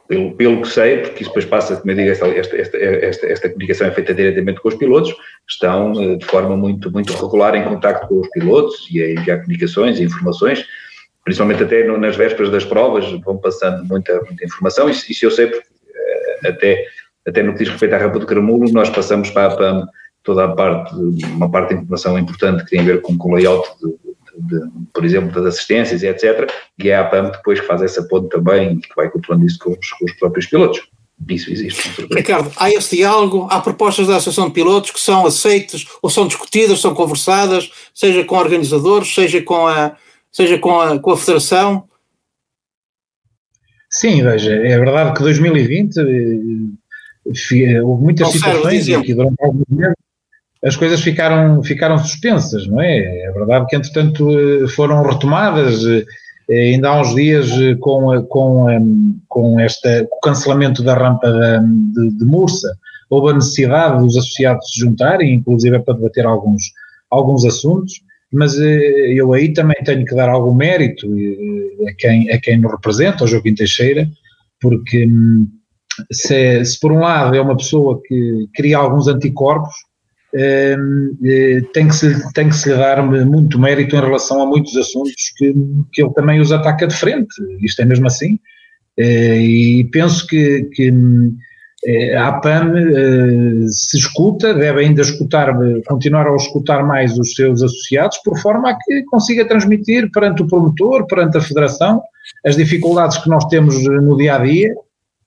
pelo, 0.08 0.36
pelo 0.36 0.62
que 0.62 0.68
sei, 0.68 0.98
porque 0.98 1.22
isso 1.22 1.30
depois 1.30 1.44
passa, 1.44 1.76
como 1.76 1.90
eu 1.90 1.96
digo, 1.96 2.10
esta, 2.10 2.28
esta, 2.28 2.56
esta, 2.56 3.26
esta, 3.26 3.48
comunicação 3.48 3.88
é 3.88 3.90
feita 3.90 4.14
diretamente 4.14 4.60
com 4.60 4.68
os 4.68 4.76
pilotos, 4.76 5.12
estão 5.48 5.92
uh, 5.92 6.16
de 6.16 6.24
forma 6.24 6.56
muito, 6.56 6.92
muito 6.92 7.12
regular 7.12 7.54
em 7.56 7.64
contato 7.64 8.06
com 8.06 8.20
os 8.20 8.28
pilotos 8.30 8.86
e 8.90 9.02
a 9.02 9.10
enviar 9.10 9.40
comunicações 9.40 9.98
e 9.98 10.04
informações, 10.04 10.64
principalmente 11.26 11.64
até 11.64 11.82
no, 11.82 11.98
nas 11.98 12.16
vésperas 12.16 12.50
das 12.50 12.64
provas, 12.64 13.04
vão 13.22 13.36
passando 13.36 13.84
muita, 13.84 14.22
muita 14.22 14.44
informação, 14.44 14.88
isso, 14.88 15.10
isso 15.10 15.26
eu 15.26 15.30
sei 15.32 15.48
porque 15.48 15.66
uh, 15.66 16.48
até 16.48 16.86
até 17.26 17.42
no 17.42 17.52
que 17.52 17.58
diz 17.58 17.68
respeito 17.68 17.94
à 17.94 17.98
rampa 17.98 18.20
do 18.20 18.26
Caramulo, 18.26 18.70
nós 18.70 18.88
passamos 18.88 19.30
para 19.30 19.52
a 19.52 19.56
PAM 19.56 19.88
toda 20.22 20.44
a 20.44 20.48
parte, 20.48 20.94
uma 20.94 21.50
parte 21.50 21.70
de 21.70 21.80
informação 21.80 22.16
importante 22.16 22.64
que 22.64 22.70
tem 22.70 22.80
a 22.80 22.84
ver 22.84 23.02
com, 23.02 23.16
o 23.18 23.34
layout, 23.34 23.68
de, 23.80 24.58
de, 24.60 24.70
por 24.94 25.04
exemplo, 25.04 25.32
das 25.32 25.54
assistências 25.54 26.04
e 26.04 26.06
etc. 26.06 26.48
E 26.78 26.88
é 26.88 26.96
a 26.96 27.04
PAM 27.04 27.30
depois 27.30 27.60
que 27.60 27.66
faz 27.66 27.82
essa 27.82 28.04
ponte 28.04 28.28
também 28.28 28.74
e 28.74 28.80
que 28.80 28.94
vai 28.94 29.10
controlando 29.10 29.44
isso 29.44 29.58
com 29.58 29.70
os, 29.70 29.90
com 29.90 30.04
os 30.04 30.12
próprios 30.12 30.46
pilotos. 30.46 30.88
Isso 31.28 31.50
existe. 31.50 32.06
Ricardo, 32.12 32.52
há 32.56 32.70
esse 32.70 32.94
diálogo, 32.94 33.48
há 33.50 33.58
propostas 33.60 34.06
da 34.06 34.16
Associação 34.16 34.48
de 34.48 34.54
Pilotos 34.54 34.90
que 34.90 35.00
são 35.00 35.26
aceitas 35.26 35.84
ou 36.02 36.10
são 36.10 36.28
discutidas, 36.28 36.80
são 36.80 36.94
conversadas, 36.94 37.70
seja 37.94 38.22
com 38.22 38.36
organizadores, 38.36 39.12
seja 39.12 39.40
com 39.40 39.66
a, 39.66 39.96
seja 40.36 40.58
com 40.58 40.78
a, 40.78 40.98
com 40.98 41.12
a 41.12 41.16
Federação? 41.16 41.88
Sim, 43.88 44.22
veja, 44.22 44.52
é 44.52 44.78
verdade 44.78 45.14
que 45.14 45.22
2020 45.22 45.98
houve 47.82 48.04
muitas 48.04 48.28
situações 48.32 48.84
que 48.84 49.14
durante 49.14 49.42
alguns 49.42 49.64
meses 49.70 49.96
as 50.62 50.76
coisas 50.76 51.00
ficaram, 51.00 51.62
ficaram 51.62 51.96
suspensas, 51.98 52.66
não 52.66 52.82
é? 52.82 52.98
É 52.98 53.32
verdade 53.32 53.66
que, 53.66 53.76
entretanto, 53.76 54.28
eh, 54.30 54.68
foram 54.68 55.02
retomadas, 55.02 55.84
eh, 55.86 56.72
ainda 56.72 56.88
há 56.88 57.00
uns 57.00 57.14
dias 57.14 57.50
eh, 57.52 57.76
com, 57.76 58.22
com, 58.24 59.14
com 59.28 59.60
este, 59.60 60.08
o 60.10 60.20
cancelamento 60.20 60.82
da 60.82 60.94
rampa 60.94 61.30
de, 61.30 62.10
de 62.10 62.24
Mursa, 62.24 62.76
houve 63.08 63.30
a 63.30 63.34
necessidade 63.34 64.02
dos 64.02 64.16
associados 64.16 64.68
se 64.72 64.80
juntarem, 64.80 65.34
inclusive 65.34 65.78
para 65.80 65.94
debater 65.94 66.26
alguns, 66.26 66.72
alguns 67.10 67.44
assuntos, 67.44 68.00
mas 68.32 68.58
eu 68.58 69.32
aí 69.32 69.52
também 69.52 69.76
tenho 69.84 70.04
que 70.04 70.14
dar 70.14 70.28
algum 70.28 70.54
mérito 70.54 71.06
a 71.88 71.92
quem, 71.96 72.30
a 72.30 72.40
quem 72.40 72.58
nos 72.58 72.72
representa, 72.72 73.24
ao 73.24 73.28
Joaquim 73.28 73.54
Teixeira, 73.54 74.08
porque 74.60 75.06
hum, 75.06 75.46
se, 76.12 76.64
se, 76.64 76.80
por 76.80 76.92
um 76.92 77.00
lado 77.00 77.36
é 77.36 77.40
uma 77.40 77.56
pessoa 77.56 78.00
que 78.04 78.48
cria 78.54 78.78
alguns 78.78 79.08
anticorpos, 79.08 79.74
eh, 80.34 80.76
eh, 81.24 81.60
tem, 81.72 81.88
que 81.88 81.94
se, 81.94 82.32
tem 82.32 82.48
que 82.48 82.56
se 82.56 82.68
lhe 82.68 82.76
dar 82.76 83.02
muito 83.02 83.58
mérito 83.58 83.96
em 83.96 84.00
relação 84.00 84.42
a 84.42 84.46
muitos 84.46 84.76
assuntos 84.76 85.32
que, 85.36 85.54
que 85.92 86.02
ele 86.02 86.12
também 86.12 86.40
os 86.40 86.52
ataca 86.52 86.86
de 86.86 86.94
frente, 86.94 87.34
isto 87.62 87.80
é 87.80 87.84
mesmo 87.84 88.06
assim, 88.06 88.38
eh, 88.98 89.40
e 89.40 89.84
penso 89.84 90.26
que, 90.26 90.64
que 90.74 90.92
a 92.16 92.28
APAM 92.28 92.72
se 93.68 93.96
escuta, 93.98 94.52
deve 94.54 94.80
ainda 94.80 95.02
escutar, 95.02 95.56
continuar 95.86 96.26
a 96.26 96.34
escutar 96.34 96.84
mais 96.84 97.16
os 97.18 97.34
seus 97.34 97.62
associados, 97.62 98.18
por 98.24 98.38
forma 98.38 98.70
a 98.70 98.76
que 98.76 99.04
consiga 99.04 99.46
transmitir 99.46 100.10
perante 100.10 100.42
o 100.42 100.46
promotor, 100.46 101.06
perante 101.06 101.38
a 101.38 101.40
federação, 101.40 102.02
as 102.44 102.56
dificuldades 102.56 103.18
que 103.18 103.28
nós 103.28 103.44
temos 103.46 103.84
no 103.84 104.16
dia 104.16 104.34
a 104.34 104.38
dia 104.38 104.74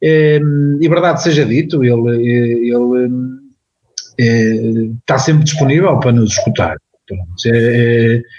Ehm, 0.01 0.77
e 0.81 0.87
verdade 0.87 1.21
seja 1.21 1.45
dito, 1.45 1.83
ele, 1.83 2.71
ele 2.71 3.09
eh, 4.17 4.91
está 4.99 5.19
sempre 5.19 5.43
disponível 5.43 5.99
para 5.99 6.11
nos 6.11 6.31
escutar. 6.31 6.77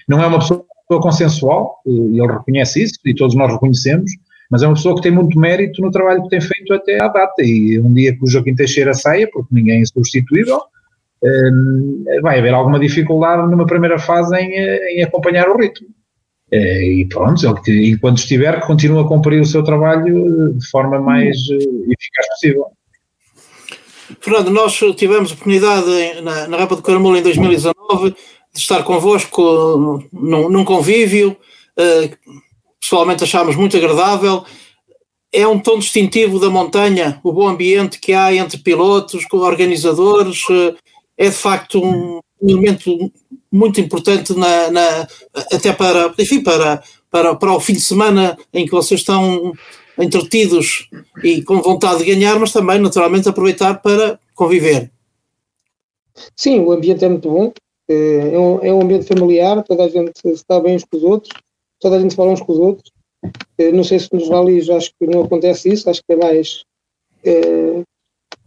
Não 0.09 0.23
é 0.23 0.27
uma 0.27 0.39
pessoa 0.39 0.65
consensual, 0.89 1.77
eh, 1.87 1.91
ele 1.91 2.27
reconhece 2.27 2.83
isso 2.83 2.99
e 3.05 3.15
todos 3.15 3.35
nós 3.35 3.53
reconhecemos, 3.53 4.11
mas 4.51 4.63
é 4.63 4.67
uma 4.67 4.75
pessoa 4.75 4.97
que 4.97 5.03
tem 5.03 5.13
muito 5.13 5.39
mérito 5.39 5.81
no 5.81 5.91
trabalho 5.91 6.23
que 6.25 6.29
tem 6.29 6.41
feito 6.41 6.75
até 6.75 7.03
à 7.03 7.09
data. 7.09 7.43
E 7.43 7.79
um 7.79 7.95
dia 7.95 8.17
que 8.17 8.25
o 8.25 8.27
Joaquim 8.27 8.55
Teixeira 8.55 8.93
saia, 8.93 9.29
porque 9.33 9.55
ninguém 9.55 9.83
é 9.83 9.87
substituível, 9.87 10.61
ehm, 11.23 12.21
vai 12.21 12.39
haver 12.41 12.53
alguma 12.53 12.81
dificuldade 12.81 13.49
numa 13.49 13.67
primeira 13.67 13.99
fase 13.99 14.37
em, 14.37 14.59
eh, 14.59 14.95
em 14.97 15.03
acompanhar 15.05 15.49
o 15.49 15.57
ritmo. 15.57 15.89
É, 16.53 16.85
e 16.85 17.05
pronto, 17.07 17.41
ele, 17.47 17.91
enquanto 17.91 18.19
estiver, 18.19 18.61
continua 18.67 19.03
a 19.03 19.07
cumprir 19.07 19.41
o 19.41 19.47
seu 19.47 19.63
trabalho 19.63 20.53
de 20.53 20.69
forma 20.69 20.99
mais 20.99 21.37
eficaz 21.37 22.29
possível. 22.31 22.67
Fernando, 24.21 24.51
nós 24.51 24.77
tivemos 24.97 25.31
a 25.31 25.35
oportunidade 25.35 26.21
na, 26.23 26.49
na 26.49 26.57
Rapa 26.57 26.75
do 26.75 26.83
Caramulo 26.83 27.17
em 27.17 27.23
2019 27.23 28.11
de 28.53 28.59
estar 28.59 28.83
convosco 28.83 30.09
num, 30.13 30.49
num 30.49 30.65
convívio, 30.65 31.37
uh, 31.79 32.41
pessoalmente 32.81 33.25
achámos 33.25 33.57
muito 33.57 33.77
agradável. 33.77 34.45
É 35.33 35.47
um 35.47 35.59
tom 35.59 35.79
distintivo 35.79 36.41
da 36.41 36.51
montanha, 36.51 37.21
o 37.23 37.33
bom 37.33 37.47
ambiente 37.47 38.01
que 38.01 38.13
há 38.13 38.35
entre 38.35 38.59
pilotos, 38.59 39.25
organizadores, 39.33 40.43
uh, 40.49 40.75
é 41.17 41.29
de 41.29 41.37
facto 41.37 41.81
um 41.85 42.21
elemento 42.43 43.13
muito 43.53 43.81
importante 43.81 44.33
na, 44.35 44.71
na, 44.71 45.09
até 45.53 45.73
para, 45.73 46.13
enfim, 46.19 46.43
para, 46.43 46.83
para, 47.11 47.35
para 47.35 47.53
o 47.53 47.61
fim 47.61 47.75
de 47.75 47.81
semana 47.81 48.39
em 48.53 48.65
que 48.65 48.73
vocês 48.73 49.01
estão 49.01 49.53
entretidos 49.99 50.89
e 51.23 51.43
com 51.43 51.61
vontade 51.61 51.99
de 51.99 52.15
ganhar, 52.15 52.39
mas 52.39 52.53
também 52.53 52.79
naturalmente 52.79 53.29
aproveitar 53.29 53.75
para 53.83 54.19
conviver. 54.35 54.91
Sim, 56.37 56.61
o 56.61 56.73
ambiente 56.73 57.05
é 57.05 57.09
muito 57.09 57.29
bom, 57.31 57.53
é, 57.89 58.35
é 58.35 58.39
um, 58.39 58.65
é 58.65 58.73
um 58.73 58.83
ambiente 58.83 59.07
familiar, 59.07 59.63
toda 59.65 59.85
a 59.85 59.89
gente 59.89 60.13
está 60.27 60.61
bem 60.61 60.77
uns 60.77 60.85
com 60.85 60.97
os 60.97 61.03
outros, 61.03 61.33
toda 61.81 61.97
a 61.97 62.01
gente 62.01 62.15
fala 62.15 62.33
uns 62.33 62.41
com 62.41 62.53
os 62.53 62.59
outros. 62.59 62.93
É, 63.59 63.73
não 63.73 63.85
sei 63.85 63.99
se 63.99 64.09
nos 64.13 64.29
valis 64.29 64.69
acho 64.71 64.91
que 64.99 65.07
não 65.07 65.23
acontece 65.25 65.69
isso, 65.69 65.91
acho 65.91 66.03
que 66.07 66.13
é 66.13 66.17
mais 66.17 66.65
é, 67.25 67.83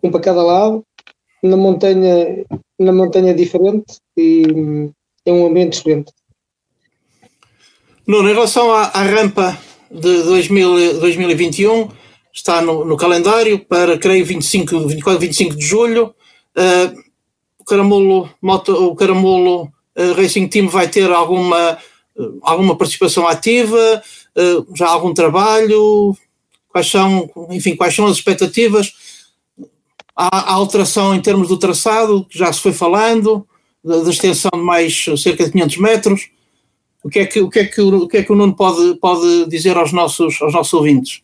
um 0.01 0.11
para 0.11 0.21
cada 0.21 0.43
lado. 0.43 0.83
Na 1.43 1.57
montanha 1.57 2.45
na 2.79 2.91
montanha 2.91 3.33
diferente 3.33 3.97
e 4.17 4.43
é 5.25 5.31
um 5.31 5.45
ambiente 5.45 5.79
excelente. 5.79 6.11
Nuno, 8.05 8.29
em 8.29 8.33
relação 8.33 8.71
à, 8.71 8.83
à 8.87 9.03
rampa 9.03 9.57
de 9.89 10.23
2000, 10.23 10.99
2021, 10.99 11.89
está 12.33 12.61
no, 12.61 12.83
no, 12.83 12.97
calendário 12.97 13.59
para, 13.59 13.97
creio, 13.97 14.25
25, 14.25 14.87
24, 14.87 15.19
25 15.19 15.55
de 15.55 15.65
julho. 15.65 16.13
Uh, 16.57 17.01
o 17.59 17.63
Caramulo, 17.63 18.29
Moto, 18.41 18.73
o 18.73 18.95
Caramulo 18.95 19.71
uh, 19.97 20.13
Racing 20.17 20.47
Team 20.47 20.67
vai 20.67 20.89
ter 20.89 21.09
alguma, 21.09 21.77
alguma 22.41 22.77
participação 22.77 23.27
ativa, 23.27 24.01
já 24.75 24.87
algum 24.87 25.13
trabalho? 25.13 26.15
Quais 26.69 26.89
são, 26.89 27.29
enfim, 27.51 27.75
quais 27.75 27.95
são 27.95 28.05
as 28.07 28.17
expectativas? 28.17 28.93
Há, 30.15 30.53
alteração 30.53 31.13
em 31.13 31.21
termos 31.21 31.47
do 31.47 31.57
traçado, 31.57 32.25
que 32.25 32.37
já 32.37 32.51
se 32.51 32.59
foi 32.59 32.73
falando, 32.73 33.47
da, 33.83 33.97
extensão 34.09 34.51
de 34.53 34.61
mais 34.61 35.05
cerca 35.17 35.45
de 35.45 35.51
500 35.51 35.77
metros. 35.77 36.29
O 37.03 37.09
que 37.09 37.19
é 37.19 37.25
que 37.25 37.41
o, 37.41 37.49
que 37.49 37.59
é 37.59 37.65
que, 37.65 37.81
o, 37.81 38.07
que, 38.07 38.17
é 38.17 38.23
que 38.23 38.31
o 38.31 38.35
Nuno 38.35 38.55
pode, 38.55 38.95
pode 38.99 39.47
dizer 39.49 39.75
aos 39.75 39.91
nossos, 39.91 40.41
aos 40.41 40.53
nossos 40.53 40.73
ouvintes? 40.73 41.21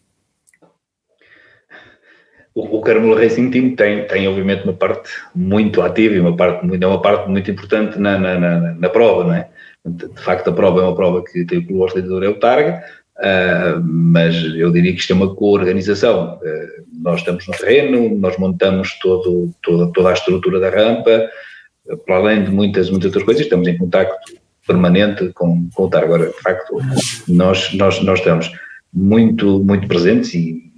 O, 2.54 2.78
o 2.78 2.82
Carmelo 2.82 3.15
Racing 3.15 3.49
Team 3.49 3.75
tem, 3.75 4.06
tem, 4.06 4.28
obviamente, 4.28 4.63
uma 4.65 4.73
parte 4.73 5.10
muito 5.34 5.82
ativa 5.82 6.15
e 6.15 6.19
uma 6.19 6.36
parte, 6.36 6.67
é 6.82 6.88
uma 6.88 7.02
parte 7.02 7.30
muito 7.30 7.49
importante 7.49 7.97
na, 7.97 8.17
na, 8.17 8.38
na, 8.38 8.60
na 8.73 8.89
prova, 8.89 9.23
não 9.23 9.34
é? 9.34 9.49
De 9.86 10.22
facto, 10.22 10.50
a 10.50 10.54
prova 10.54 10.82
é 10.82 10.84
uma 10.84 10.96
prova 10.96 11.24
que 11.24 11.46
tem 11.46 11.65
o 11.70 11.80
organizador 11.80 12.24
é 12.24 12.28
o 12.28 12.39
Targa, 12.39 12.84
Uh, 13.20 13.84
mas 13.84 14.34
eu 14.56 14.72
diria 14.72 14.94
que 14.94 15.00
isto 15.00 15.12
é 15.12 15.15
uma 15.15 15.36
co-organização. 15.36 16.38
Uh, 16.38 16.86
nós 17.02 17.20
estamos 17.20 17.46
no 17.48 17.54
terreno, 17.54 18.18
nós 18.18 18.38
montamos 18.38 18.98
todo, 19.00 19.54
toda, 19.62 19.92
toda 19.92 20.10
a 20.10 20.13
estrutura 20.13 20.60
da 20.60 20.70
rampa, 20.70 21.30
uh, 21.88 21.98
para 21.98 22.15
além 22.15 22.46
de 22.46 22.52
muitas, 22.52 22.89
muitas 22.89 23.08
outras 23.08 23.26
coisas, 23.26 23.44
estamos 23.44 23.68
em 23.68 23.78
contacto 23.78 24.15
permanente 24.65 25.34
com, 25.34 25.68
com 25.74 25.84
o 25.84 25.89
TAR. 25.89 26.06
Agora, 26.06 26.28
de 26.28 26.42
facto, 26.42 26.80
nós, 27.28 27.74
nós, 27.74 28.02
nós 28.02 28.20
estamos 28.20 28.50
muito, 28.94 29.62
muito 29.65 29.86
presentes 29.88 30.34
e 30.34 30.72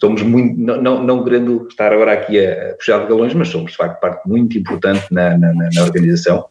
somos 0.00 0.22
muito, 0.22 0.58
não, 0.58 0.82
não, 0.82 1.04
não 1.04 1.22
querendo 1.22 1.68
estar 1.68 1.92
agora 1.92 2.12
aqui 2.14 2.44
a 2.44 2.74
puxar 2.74 2.98
de 2.98 3.06
galões, 3.06 3.34
mas 3.34 3.48
somos 3.48 3.70
de 3.70 3.76
facto 3.76 4.00
parte 4.00 4.28
muito 4.28 4.58
importante 4.58 5.06
na, 5.12 5.38
na, 5.38 5.52
na 5.54 5.82
organização 5.84 6.44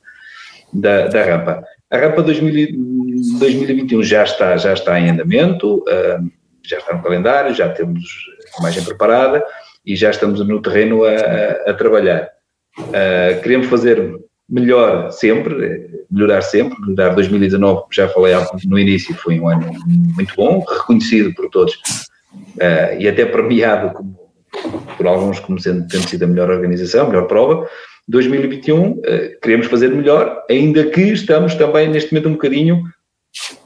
da, 0.74 1.08
da 1.08 1.24
rampa. 1.24 1.64
A 1.90 1.98
rampa 1.98 2.24
2000, 2.24 3.40
2021 3.40 4.04
já 4.04 4.24
está, 4.24 4.56
já 4.58 4.74
está 4.74 5.00
em 5.00 5.10
andamento, 5.10 5.84
já 6.64 6.78
está 6.78 6.94
no 6.96 7.04
calendário, 7.04 7.54
já 7.54 7.70
temos 7.70 8.04
a 8.56 8.62
imagem 8.62 8.84
preparada 8.84 9.44
e 9.86 9.96
já 9.96 10.10
estamos 10.10 10.46
no 10.46 10.62
terreno 10.62 11.04
a, 11.04 11.72
a, 11.72 11.74
trabalhar. 11.74 12.30
Uh, 12.80 13.42
queremos 13.42 13.68
fazer 13.68 14.20
melhor 14.48 15.12
sempre, 15.12 16.04
melhorar 16.10 16.42
sempre, 16.42 16.80
melhorar 16.82 17.16
2019, 17.16 17.84
já 17.92 18.08
falei 18.10 18.34
no 18.66 18.78
início, 18.78 19.16
foi 19.16 19.40
um 19.40 19.48
ano 19.48 19.72
muito 20.16 20.36
bom, 20.36 20.60
reconhecido 20.60 21.34
por 21.34 21.50
todos 21.50 21.74
uh, 21.76 23.00
e 23.00 23.08
até 23.08 23.26
premiado 23.26 23.94
como, 23.94 24.20
por 24.98 25.08
alguns 25.08 25.40
como 25.40 25.60
sendo, 25.60 25.88
tendo 25.88 26.08
sido 26.08 26.24
a 26.24 26.28
melhor 26.28 26.50
organização, 26.50 27.06
a 27.06 27.10
melhor 27.10 27.28
prova. 27.28 27.68
2021 28.12 28.91
uh, 28.91 29.02
queremos 29.41 29.67
fazer 29.67 29.89
melhor, 29.89 30.43
ainda 30.50 30.84
que 30.89 31.02
estamos 31.02 31.56
também 31.56 31.89
neste 31.89 32.13
momento 32.13 32.30
um 32.30 32.34
bocadinho 32.34 32.84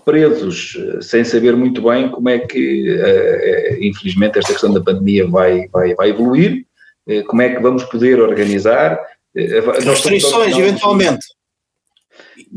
presos, 0.05 0.75
uh, 0.75 1.01
sem 1.01 1.23
saber 1.23 1.55
muito 1.55 1.81
bem 1.81 2.09
como 2.09 2.29
é 2.29 2.39
que, 2.39 2.97
infelizmente, 3.81 4.39
esta 4.39 4.53
questão 4.53 4.73
da 4.73 4.81
pandemia 4.81 5.27
vai, 5.27 5.67
vai, 5.67 5.93
vai 5.95 6.09
evoluir, 6.09 6.65
como 7.27 7.41
é 7.41 7.53
que 7.53 7.61
vamos 7.61 7.83
poder 7.83 8.19
organizar, 8.19 8.99
Restrições, 9.35 10.57
eventualmente. 10.57 11.25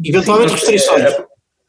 Eventualmente 0.04 0.52
restrições. 0.52 1.02
É, 1.02 1.26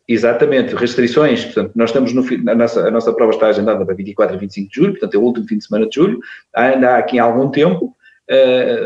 exatamente, 0.08 0.76
restrições. 0.76 1.46
Portanto, 1.46 1.72
nós 1.76 1.90
estamos 1.90 2.14
no 2.14 2.24
a 2.50 2.56
nossa, 2.56 2.88
a 2.88 2.92
nossa 2.92 3.12
prova 3.14 3.34
está 3.34 3.48
agendada 3.48 3.84
para 3.84 3.96
24 3.96 4.36
e 4.36 4.40
25 4.40 4.70
de 4.70 4.76
julho, 4.76 4.92
portanto, 4.92 5.16
é 5.16 5.18
o 5.18 5.24
último 5.24 5.48
fim 5.48 5.58
de 5.58 5.66
semana 5.66 5.90
de 5.90 5.96
julho. 5.96 6.20
Ainda 6.56 6.92
há 6.92 6.98
aqui 7.00 7.18
algum 7.18 7.50
tempo, 7.50 7.96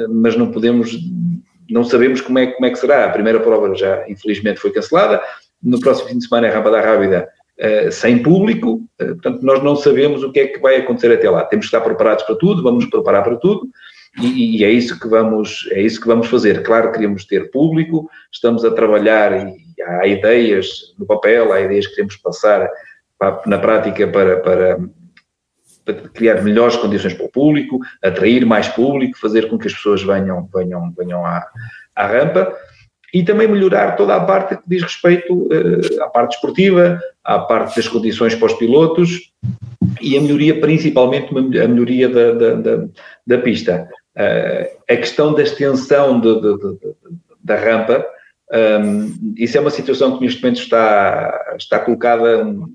mas 0.09 0.35
não 0.35 0.51
podemos, 0.51 0.97
não 1.69 1.83
sabemos 1.83 2.21
como 2.21 2.39
é, 2.39 2.47
como 2.47 2.65
é 2.65 2.69
que 2.69 2.79
será. 2.79 3.05
A 3.05 3.09
primeira 3.09 3.39
prova 3.39 3.73
já, 3.75 4.07
infelizmente, 4.07 4.59
foi 4.59 4.71
cancelada. 4.71 5.21
No 5.61 5.79
próximo 5.79 6.09
fim 6.09 6.17
de 6.17 6.27
semana 6.27 6.47
é 6.47 6.49
a 6.49 6.53
Rampada 6.53 6.81
Rábida 6.81 7.29
uh, 7.59 7.91
sem 7.91 8.21
público, 8.21 8.81
uh, 9.01 9.05
portanto, 9.05 9.41
nós 9.41 9.63
não 9.63 9.75
sabemos 9.75 10.23
o 10.23 10.31
que 10.31 10.39
é 10.39 10.47
que 10.47 10.59
vai 10.59 10.77
acontecer 10.77 11.11
até 11.11 11.29
lá. 11.29 11.43
Temos 11.45 11.65
que 11.65 11.75
estar 11.75 11.85
preparados 11.85 12.23
para 12.23 12.35
tudo, 12.35 12.63
vamos 12.63 12.83
nos 12.83 12.91
preparar 12.91 13.23
para 13.23 13.35
tudo. 13.37 13.67
E, 14.21 14.59
e, 14.59 14.63
é 14.63 14.69
isso 14.69 14.99
que 14.99 15.07
vamos 15.07 15.67
é 15.71 15.81
isso 15.81 15.99
que 15.99 16.07
vamos 16.07 16.27
fazer. 16.27 16.61
Claro, 16.61 16.91
queremos 16.91 17.25
ter 17.25 17.49
público, 17.49 18.07
estamos 18.31 18.63
a 18.63 18.69
trabalhar 18.69 19.47
e 19.47 19.81
há 19.81 20.05
ideias 20.05 20.93
no 20.99 21.05
papel, 21.05 21.51
há 21.51 21.61
ideias 21.61 21.87
que 21.87 21.95
queremos 21.95 22.17
passar 22.17 22.69
na 23.47 23.57
prática 23.57 24.07
para, 24.07 24.37
para, 24.37 24.79
para, 25.85 25.95
criar 26.09 26.41
melhores 26.41 26.75
condições 26.75 27.13
para 27.13 27.25
o 27.25 27.31
público, 27.31 27.79
atrair 28.01 28.45
mais 28.45 28.67
público, 28.67 29.19
fazer 29.19 29.49
com 29.49 29.57
que 29.57 29.67
as 29.67 29.73
pessoas 29.73 30.03
venham 30.03 30.47
venham 30.53 30.93
venham 30.97 31.25
à, 31.25 31.45
à 31.95 32.07
rampa 32.07 32.53
e 33.13 33.23
também 33.23 33.47
melhorar 33.47 33.95
toda 33.95 34.15
a 34.15 34.19
parte 34.19 34.57
que 34.57 34.63
diz 34.67 34.81
respeito 34.81 35.33
uh, 35.33 36.03
à 36.03 36.09
parte 36.09 36.35
esportiva, 36.35 36.99
à 37.23 37.39
parte 37.39 37.75
das 37.75 37.87
condições 37.87 38.33
para 38.33 38.47
os 38.47 38.53
pilotos 38.53 39.31
e 40.01 40.17
a 40.17 40.21
melhoria, 40.21 40.59
principalmente 40.59 41.29
a 41.59 41.67
melhoria 41.67 42.09
da, 42.09 42.31
da, 42.31 42.53
da, 42.55 42.85
da 43.27 43.37
pista. 43.37 43.87
Uh, 44.15 44.77
a 44.89 44.95
questão 44.97 45.33
da 45.33 45.43
extensão 45.43 46.19
de, 46.19 46.41
de, 46.41 46.57
de, 46.57 46.77
da 47.43 47.55
rampa, 47.55 48.05
um, 48.51 49.33
isso 49.37 49.57
é 49.57 49.61
uma 49.61 49.69
situação 49.69 50.17
que 50.17 50.23
neste 50.23 50.41
momento 50.41 50.61
está, 50.61 51.55
está 51.57 51.79
colocada, 51.79 52.45
um, 52.45 52.67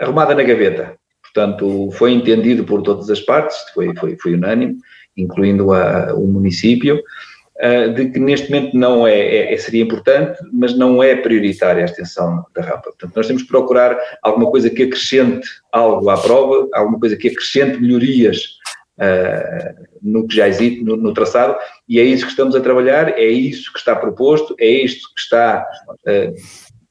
arrumada 0.00 0.34
na 0.34 0.42
gaveta. 0.42 0.96
Portanto, 1.36 1.90
foi 1.92 2.12
entendido 2.12 2.64
por 2.64 2.80
todas 2.80 3.10
as 3.10 3.20
partes, 3.20 3.58
foi, 3.74 3.94
foi, 3.94 4.16
foi 4.16 4.32
unânime, 4.32 4.78
incluindo 5.14 5.70
a, 5.70 6.14
o 6.14 6.26
município, 6.26 6.96
uh, 6.96 7.92
de 7.92 8.08
que 8.08 8.18
neste 8.18 8.50
momento 8.50 8.74
não 8.74 9.06
é, 9.06 9.20
é, 9.20 9.52
é, 9.52 9.58
seria 9.58 9.82
importante, 9.82 10.38
mas 10.50 10.74
não 10.78 11.02
é 11.02 11.14
prioritária 11.14 11.82
a 11.82 11.84
extensão 11.84 12.42
da 12.54 12.62
rampa. 12.62 12.84
Portanto, 12.84 13.12
nós 13.14 13.26
temos 13.26 13.42
que 13.42 13.48
procurar 13.48 13.98
alguma 14.22 14.50
coisa 14.50 14.70
que 14.70 14.84
acrescente 14.84 15.46
algo 15.70 16.08
à 16.08 16.16
prova, 16.16 16.70
alguma 16.72 16.98
coisa 16.98 17.14
que 17.16 17.28
acrescente 17.28 17.82
melhorias 17.82 18.56
uh, 18.98 19.84
no 20.02 20.26
que 20.26 20.36
já 20.36 20.48
existe, 20.48 20.82
no, 20.82 20.96
no, 20.96 21.12
traçado, 21.12 21.54
e 21.86 22.00
é 22.00 22.02
isso 22.02 22.24
que 22.24 22.30
estamos 22.30 22.56
a 22.56 22.62
trabalhar, 22.62 23.10
é 23.10 23.26
isso 23.26 23.70
que 23.74 23.78
está 23.78 23.94
proposto, 23.94 24.56
é 24.58 24.70
isto 24.70 25.06
que 25.14 25.20
está, 25.20 25.66
uh, 26.08 26.34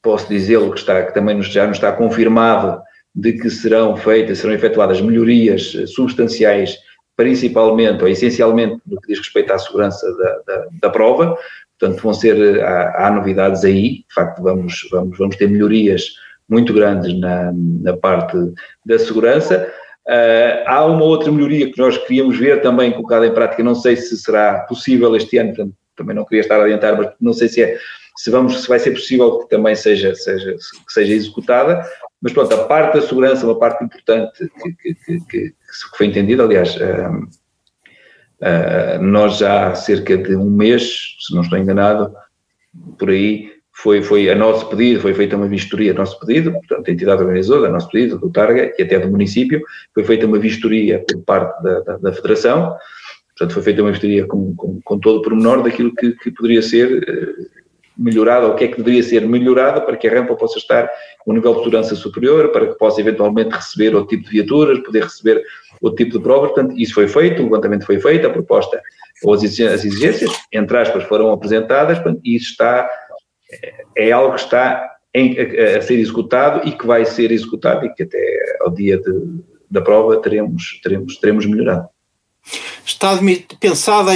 posso 0.03 0.29
dizê-lo, 0.29 0.71
que, 0.71 0.77
está, 0.81 1.01
que 1.01 1.15
também 1.15 1.35
nos, 1.35 1.47
já 1.47 1.65
nos 1.65 1.77
está 1.77 1.91
confirmado 1.91 2.79
de 3.15 3.33
que 3.33 3.49
serão 3.49 3.95
feitas, 3.95 4.39
serão 4.39 4.53
efetuadas 4.53 4.99
melhorias 4.99 5.71
substanciais, 5.87 6.77
principalmente 7.15 8.01
ou 8.01 8.09
essencialmente 8.09 8.81
no 8.85 8.99
que 8.99 9.07
diz 9.07 9.19
respeito 9.19 9.53
à 9.53 9.57
segurança 9.57 10.05
da, 10.17 10.39
da, 10.45 10.67
da 10.81 10.89
prova, 10.89 11.37
portanto 11.79 12.01
vão 12.01 12.13
ser, 12.13 12.61
há, 12.61 13.07
há, 13.07 13.11
novidades 13.11 13.63
aí, 13.63 13.99
de 14.07 14.13
facto 14.13 14.43
vamos, 14.43 14.87
vamos, 14.91 15.17
vamos 15.17 15.35
ter 15.37 15.49
melhorias 15.49 16.03
muito 16.49 16.73
grandes 16.73 17.17
na, 17.19 17.51
na 17.53 17.95
parte 17.95 18.37
da 18.85 18.99
segurança, 18.99 19.71
Uh, 20.07 20.61
há 20.67 20.85
uma 20.85 21.03
outra 21.03 21.31
melhoria 21.31 21.71
que 21.71 21.79
nós 21.79 21.97
queríamos 21.97 22.37
ver 22.37 22.61
também 22.61 22.91
colocada 22.91 23.25
em 23.25 23.33
prática, 23.33 23.63
não 23.63 23.73
sei 23.73 23.95
se 23.95 24.15
será 24.15 24.59
possível 24.69 25.15
este 25.15 25.35
ano, 25.39 25.55
portanto, 25.55 25.75
também 25.95 26.15
não 26.15 26.23
queria 26.23 26.41
estar 26.41 26.59
a 26.59 26.63
adiantar, 26.63 26.95
mas 26.95 27.11
não 27.19 27.33
sei 27.33 27.47
se 27.47 27.63
é, 27.63 27.75
se 28.15 28.31
vamos, 28.31 28.61
se 28.61 28.67
vai 28.67 28.79
ser 28.79 28.91
possível 28.91 29.39
que 29.39 29.49
também 29.49 29.75
seja, 29.75 30.15
seja, 30.15 30.53
que 30.53 30.93
seja 30.93 31.13
executada, 31.13 31.83
mas 32.21 32.31
pronto, 32.31 32.53
a 32.53 32.63
parte 32.65 32.95
da 32.95 33.01
segurança, 33.01 33.45
uma 33.45 33.59
parte 33.59 33.83
importante 33.83 34.49
que, 34.61 34.73
que, 34.73 34.95
que, 34.95 35.19
que 35.29 35.53
foi 35.97 36.07
entendida, 36.07 36.43
aliás, 36.43 36.75
uh, 36.77 37.23
uh, 38.41 39.03
nós 39.03 39.37
já 39.37 39.67
há 39.67 39.75
cerca 39.75 40.17
de 40.17 40.35
um 40.35 40.49
mês, 40.49 41.17
se 41.19 41.35
não 41.35 41.41
estou 41.41 41.57
enganado, 41.57 42.15
por 42.97 43.09
aí, 43.09 43.53
foi, 43.73 44.01
foi 44.01 44.29
a 44.29 44.35
nosso 44.35 44.69
pedido, 44.69 45.01
foi 45.01 45.13
feita 45.13 45.35
uma 45.35 45.47
vistoria 45.47 45.91
a 45.91 45.95
nosso 45.95 46.17
pedido, 46.21 46.53
portanto, 46.53 46.87
a 46.87 46.91
entidade 46.91 47.21
organizadora, 47.21 47.67
a 47.67 47.73
nosso 47.73 47.89
pedido, 47.89 48.17
do 48.17 48.31
Targa 48.31 48.73
e 48.77 48.81
até 48.81 48.97
do 48.97 49.11
município, 49.11 49.61
foi 49.93 50.05
feita 50.05 50.25
uma 50.25 50.39
vistoria 50.39 51.03
por 51.05 51.21
parte 51.23 51.61
da, 51.61 51.81
da, 51.81 51.97
da 51.97 52.13
Federação, 52.13 52.77
portanto, 53.37 53.53
foi 53.53 53.63
feita 53.63 53.81
uma 53.81 53.91
vistoria 53.91 54.25
com, 54.25 54.55
com, 54.55 54.79
com 54.81 54.99
todo 54.99 55.19
o 55.19 55.21
pormenor 55.21 55.61
daquilo 55.61 55.93
que, 55.93 56.13
que 56.13 56.31
poderia 56.31 56.61
ser 56.61 57.51
melhorado, 57.97 58.47
ou 58.47 58.53
o 58.53 58.55
que 58.55 58.65
é 58.65 58.67
que 58.67 58.77
deveria 58.77 59.03
ser 59.03 59.27
melhorado 59.27 59.81
para 59.81 59.95
que 59.95 60.07
a 60.07 60.11
rampa 60.11 60.35
possa 60.35 60.57
estar 60.57 60.89
com 61.19 61.31
um 61.31 61.35
nível 61.35 61.53
de 61.53 61.59
segurança 61.59 61.95
superior, 61.95 62.49
para 62.51 62.67
que 62.67 62.77
possa 62.77 63.01
eventualmente 63.01 63.55
receber 63.55 63.95
outro 63.95 64.09
tipo 64.17 64.25
de 64.25 64.31
viaturas, 64.31 64.79
poder 64.79 65.03
receber 65.03 65.43
outro 65.81 65.97
tipo 65.97 66.17
de 66.17 66.23
provas, 66.23 66.51
portanto, 66.51 66.77
isso 66.77 66.93
foi 66.93 67.07
feito, 67.07 67.41
o 67.41 67.45
levantamento 67.45 67.85
foi 67.85 67.99
feito, 67.99 68.27
a 68.27 68.29
proposta, 68.29 68.81
ou 69.23 69.33
as 69.33 69.43
exigências, 69.43 70.31
entre 70.51 70.77
aspas, 70.77 71.03
foram 71.05 71.31
apresentadas, 71.31 71.97
e 72.23 72.35
isso 72.35 72.51
está 72.51 72.89
é 73.95 74.11
algo 74.11 74.35
que 74.35 74.41
está 74.41 74.95
em, 75.13 75.35
a, 75.39 75.77
a, 75.77 75.81
ser 75.81 75.99
executado 75.99 76.67
e 76.67 76.71
que 76.71 76.85
vai 76.85 77.05
ser 77.05 77.31
executado 77.31 77.85
e 77.85 77.93
que 77.93 78.03
até 78.03 78.57
ao 78.61 78.71
dia 78.71 78.97
de, 78.97 79.39
da 79.69 79.81
prova 79.81 80.17
teremos, 80.17 80.79
teremos, 80.83 81.17
teremos 81.17 81.45
melhorado. 81.45 81.87
Está 82.85 83.17
pensada 83.59 84.11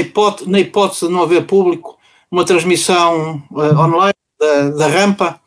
na 0.46 0.60
hipótese 0.60 1.08
de 1.08 1.12
não 1.12 1.24
haver 1.24 1.46
público, 1.46 1.99
uma 2.32 2.46
transmissão 2.46 3.44
uh, 3.52 3.80
online 3.80 4.14
da, 4.40 4.70
da 4.70 4.88
rampa, 4.88 5.40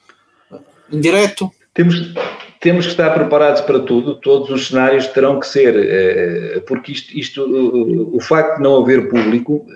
em 0.91 1.01
direto? 1.01 1.51
Temos, 1.75 2.15
temos 2.61 2.85
que 2.87 2.93
estar 2.93 3.11
preparados 3.11 3.61
para 3.63 3.81
tudo, 3.81 4.17
todos 4.17 4.51
os 4.51 4.69
cenários 4.69 5.07
terão 5.09 5.41
que 5.41 5.47
ser, 5.47 5.75
uh, 6.57 6.61
porque 6.63 6.93
isto, 6.93 7.19
isto 7.19 7.43
o, 7.43 8.17
o 8.17 8.21
facto 8.21 8.57
de 8.57 8.63
não 8.63 8.83
haver 8.83 9.09
público, 9.09 9.67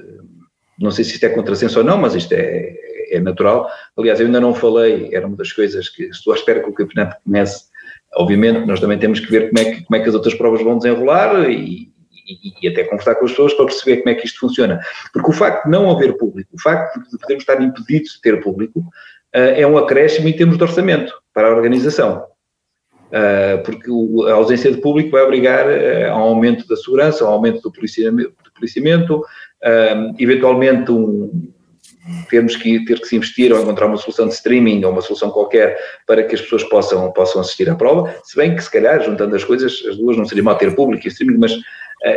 não 0.79 0.90
sei 0.90 1.05
se 1.05 1.12
isto 1.14 1.25
é 1.25 1.31
contrassenso 1.31 1.79
ou 1.79 1.85
não, 1.85 1.99
mas 1.99 2.14
isto 2.14 2.33
é, 2.33 2.75
é 3.11 3.21
natural. 3.21 3.71
Aliás, 3.97 4.21
eu 4.21 4.27
ainda 4.27 4.40
não 4.40 4.55
falei, 4.55 5.09
era 5.12 5.27
uma 5.27 5.37
das 5.37 5.53
coisas 5.53 5.88
que 5.88 6.05
estou 6.05 6.33
à 6.33 6.37
espera 6.37 6.61
que 6.61 6.69
o 6.69 6.75
campeonato 6.75 7.16
comece. 7.25 7.64
Obviamente, 8.16 8.66
nós 8.66 8.81
também 8.81 8.99
temos 8.99 9.21
que 9.21 9.31
ver 9.31 9.51
como 9.51 9.59
é 9.59 9.64
que, 9.73 9.85
como 9.85 9.97
é 9.97 10.03
que 10.03 10.09
as 10.09 10.14
outras 10.14 10.35
provas 10.35 10.62
vão 10.62 10.79
desenrolar 10.79 11.51
e, 11.51 11.90
e, 12.27 12.69
até 12.69 12.85
conversar 12.85 13.15
com 13.15 13.25
as 13.25 13.31
pessoas 13.31 13.55
para 13.55 13.67
perceber 13.67 13.99
como 13.99 14.11
é 14.11 14.15
que 14.15 14.27
isto 14.27 14.41
funciona. 14.41 14.81
Porque 15.12 15.31
o 15.31 15.35
facto 15.35 15.65
de 15.65 15.71
não 15.71 15.91
haver 15.91 16.17
público, 16.17 16.51
o 16.55 16.61
facto 16.61 17.01
de 17.01 17.19
podermos 17.19 17.43
estar 17.43 17.61
impedidos 17.62 18.12
de 18.12 18.21
ter 18.21 18.43
público, 18.43 18.81
uh, 18.81 19.55
é 19.55 19.67
um 19.67 19.79
acréscimo 19.79 20.29
em 20.29 20.33
termos 20.33 20.57
de 20.57 20.62
orçamento 20.62 21.12
para 21.33 21.49
a 21.49 21.55
organização. 21.55 22.25
Uh, 23.07 23.62
porque 23.65 23.89
o, 23.89 24.27
a 24.27 24.35
ausência 24.35 24.71
de 24.71 24.81
público 24.81 25.11
vai 25.11 25.23
obrigar 25.23 25.67
uh, 25.67 26.11
a 26.11 26.17
um 26.17 26.23
aumento 26.23 26.67
da 26.67 26.77
segurança, 26.77 27.25
a 27.25 27.29
um 27.29 27.33
aumento 27.33 27.62
do 27.62 27.71
policiamento, 27.71 28.35
do 28.45 28.53
policiamento 28.53 29.23
eventualmente 30.19 30.93
um, 30.93 31.51
que 32.62 32.85
ter 32.85 33.01
que 33.01 33.07
se 33.07 33.17
investir 33.17 33.53
ou 33.53 33.61
encontrar 33.61 33.87
uma 33.87 33.97
solução 33.97 34.29
de 34.29 34.35
streaming 34.35 34.85
ou 34.85 34.93
uma 34.93 35.01
solução 35.01 35.31
qualquer 35.31 35.77
para 36.07 36.23
que 36.23 36.35
as 36.35 36.41
pessoas 36.41 36.62
possam, 36.65 37.11
possam 37.12 37.41
assistir 37.41 37.69
à 37.69 37.75
prova, 37.75 38.15
se 38.23 38.37
bem 38.37 38.55
que 38.55 38.62
se 38.62 38.71
calhar, 38.71 39.03
juntando 39.03 39.35
as 39.35 39.45
coisas, 39.45 39.83
as 39.89 39.97
duas 39.97 40.17
não 40.17 40.25
seria 40.25 40.45
mal 40.45 40.57
ter 40.57 40.75
público 40.75 41.07
e 41.07 41.09
streaming, 41.09 41.39
mas 41.39 41.53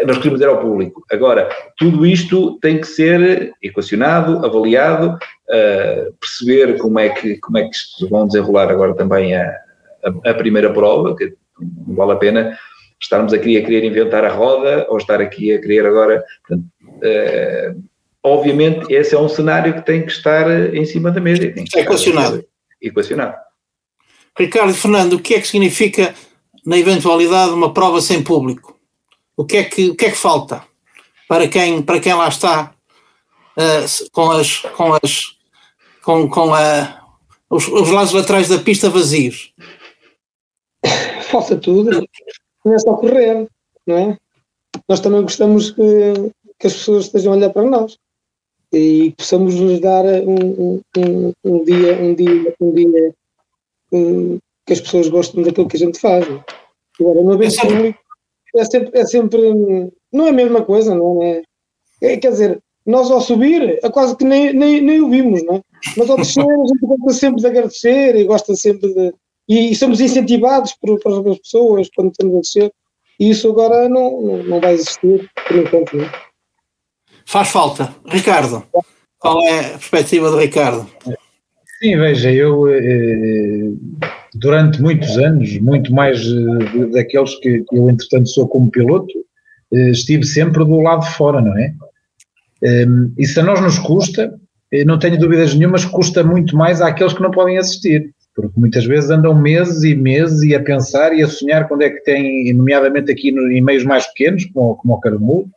nós 0.06 0.18
queremos 0.18 0.42
ir 0.42 0.48
ao 0.48 0.62
público. 0.62 1.04
Agora, 1.12 1.50
tudo 1.78 2.06
isto 2.06 2.60
tem 2.60 2.80
que 2.80 2.88
ser 2.88 3.54
equacionado, 3.62 4.46
avaliado, 4.46 5.18
uh, 5.50 6.14
perceber 6.20 6.78
como 6.78 7.00
é 7.00 7.10
que, 7.10 7.38
como 7.38 7.58
é 7.58 7.64
que 7.64 8.10
vão 8.10 8.28
desenrolar 8.28 8.70
agora 8.70 8.94
também 8.96 9.36
a, 9.36 9.50
a, 10.04 10.32
a 10.32 10.34
primeira 10.34 10.72
prova, 10.72 11.16
que 11.16 11.34
não 11.88 11.96
vale 11.96 12.12
a 12.14 12.18
pena 12.18 12.58
estarmos 13.02 13.34
aqui 13.34 13.58
a 13.58 13.64
querer 13.64 13.84
inventar 13.86 14.26
a 14.26 14.30
roda 14.30 14.86
ou 14.90 14.98
estar 14.98 15.22
aqui 15.22 15.54
a 15.54 15.62
querer 15.62 15.86
agora, 15.86 16.24
portanto, 16.46 16.68
uh, 16.84 17.84
obviamente, 18.22 18.94
esse 18.94 19.16
é 19.16 19.20
um 19.20 19.30
cenário 19.30 19.74
que 19.74 19.86
tem 19.86 20.06
que 20.06 20.12
estar 20.12 20.50
eh, 20.50 20.76
em 20.76 20.86
cima 20.86 21.10
da 21.10 21.22
mesa. 21.22 21.54
Equacionado. 21.76 22.46
Equacionado. 22.82 23.36
Ricardo 24.38 24.74
Fernando, 24.74 25.14
o 25.14 25.20
que 25.20 25.34
é 25.34 25.40
que 25.40 25.48
significa, 25.48 26.14
na 26.66 26.78
eventualidade, 26.78 27.52
uma 27.52 27.74
prova 27.74 28.02
sem 28.02 28.22
público? 28.22 28.79
O 29.40 29.46
que 29.46 29.56
é 29.56 29.64
que, 29.64 29.90
o 29.90 29.96
que, 29.96 30.08
é 30.08 30.12
que 30.12 30.18
falta 30.18 30.66
para 31.26 31.48
quem, 31.48 31.82
para 31.82 32.02
quem 32.02 32.14
lá 32.14 32.28
está 32.28 32.76
uh, 33.56 34.12
com 34.12 34.32
as 34.32 34.58
com 34.58 34.94
as 34.94 35.38
com, 36.04 36.30
com 36.30 36.54
a, 36.54 37.08
os, 37.50 37.66
os 37.70 37.90
lados 37.90 38.12
laterais 38.12 38.50
da 38.50 38.60
pista 38.60 38.90
vazios? 38.90 39.54
Falta 41.32 41.56
tudo, 41.56 42.06
é 42.66 42.80
só 42.80 42.96
correr, 42.96 43.48
não 43.88 43.98
é? 43.98 44.18
Nós 44.90 45.00
também 45.00 45.22
gostamos 45.22 45.72
que, 45.72 46.34
que 46.60 46.68
as 46.68 46.74
pessoas 46.74 47.06
estejam 47.06 47.32
a 47.32 47.38
olhar 47.38 47.50
para 47.52 47.64
nós 47.64 47.98
e 48.74 49.14
possamos 49.18 49.56
nos 49.56 49.80
dar 49.80 50.04
um, 50.04 50.82
um, 50.98 51.34
um 51.46 51.64
dia, 51.64 51.98
um 51.98 52.14
dia, 52.14 52.56
um 52.60 52.74
dia 52.74 53.16
um, 53.94 54.40
que 54.66 54.74
as 54.74 54.82
pessoas 54.82 55.08
gostem 55.08 55.44
daquilo 55.44 55.70
que 55.70 55.78
a 55.78 55.80
gente 55.80 55.98
faz. 55.98 56.26
Agora, 57.00 57.22
uma 57.22 57.38
vez 57.38 57.56
público 57.56 58.09
é 58.56 58.66
sempre, 58.66 59.00
é 59.00 59.06
sempre, 59.06 59.92
não 60.12 60.28
é 60.28 60.30
a 60.30 60.34
mesma 60.34 60.64
coisa, 60.64 60.96
não 60.96 61.22
é? 61.24 61.42
é 62.02 62.18
quer 62.18 62.32
dizer, 62.32 62.62
nós 62.86 63.12
ao 63.12 63.22
subir 63.22 63.80
é 63.84 63.90
quase 63.90 64.16
que 64.16 64.24
nem, 64.24 64.54
nem, 64.54 64.82
nem 64.82 65.02
o 65.02 65.10
vimos, 65.10 65.44
não 65.44 65.56
é? 65.56 65.62
Mas 65.96 66.10
ao 66.10 66.18
descer 66.18 66.44
a 66.44 66.68
gente 66.68 66.80
gosta 66.82 67.14
sempre 67.14 67.42
de 67.42 67.48
agradecer 67.48 68.16
e 68.16 68.26
gosta 68.26 68.56
sempre 68.56 68.94
de. 68.94 69.14
E, 69.48 69.72
e 69.72 69.76
somos 69.76 70.02
incentivados 70.02 70.76
por, 70.80 71.00
por 71.00 71.30
as 71.30 71.40
pessoas 71.40 71.90
quando 71.96 72.12
estamos 72.12 72.36
a 72.36 72.40
descer. 72.40 72.74
E 73.20 73.30
isso 73.30 73.50
agora 73.50 73.90
não, 73.90 74.22
não, 74.22 74.44
não 74.44 74.60
vai 74.60 74.74
existir 74.74 75.30
por 75.48 75.58
enquanto, 75.58 75.98
não 75.98 76.06
é? 76.06 76.12
Faz 77.26 77.50
falta. 77.50 77.96
Ricardo, 78.08 78.64
qual 79.20 79.42
é 79.44 79.60
a 79.60 79.70
perspectiva 79.78 80.32
do 80.32 80.38
Ricardo? 80.38 80.90
Sim, 81.80 81.96
veja, 81.98 82.32
eu 82.32 82.68
eh, 82.68 83.72
durante 84.36 84.82
muitos 84.82 85.18
anos, 85.18 85.58
muito 85.60 85.94
mais 85.94 86.22
eh, 86.22 86.86
daqueles 86.94 87.36
que 87.40 87.64
eu 87.72 87.90
entretanto 87.90 88.30
sou 88.30 88.48
como 88.48 88.72
piloto, 88.72 89.14
eh, 89.74 89.90
estive 89.92 90.26
sempre 90.26 90.64
do 90.64 90.80
lado 90.80 91.02
de 91.02 91.12
fora, 91.12 91.42
não 91.42 91.58
é? 91.58 91.74
Ehm, 92.64 93.12
e 93.18 93.26
se 93.26 93.40
a 93.40 93.44
nós 93.44 93.62
nos 93.62 93.80
custa, 93.80 94.34
não 94.86 95.00
tenho 95.00 95.18
dúvidas 95.18 95.56
nenhumas, 95.56 95.84
custa 95.84 96.24
muito 96.24 96.56
mais 96.56 96.80
àqueles 96.80 97.14
que 97.14 97.22
não 97.22 97.32
podem 97.32 97.58
assistir, 97.58 98.12
porque 98.36 98.60
muitas 98.60 98.86
vezes 98.86 99.10
andam 99.10 99.34
meses 99.34 99.84
e 99.84 99.96
meses 99.96 100.44
e 100.44 100.54
a 100.54 100.62
pensar 100.62 101.12
e 101.14 101.24
a 101.24 101.28
sonhar 101.28 101.68
quando 101.68 101.82
é 101.82 101.90
que 101.90 102.04
têm, 102.04 102.54
nomeadamente 102.54 103.12
aqui 103.12 103.30
em 103.30 103.62
meios 103.62 103.84
mais 103.84 104.06
pequenos, 104.08 104.46
como, 104.54 104.76
como 104.76 104.94
o 104.94 105.00
Caramulo, 105.00 105.50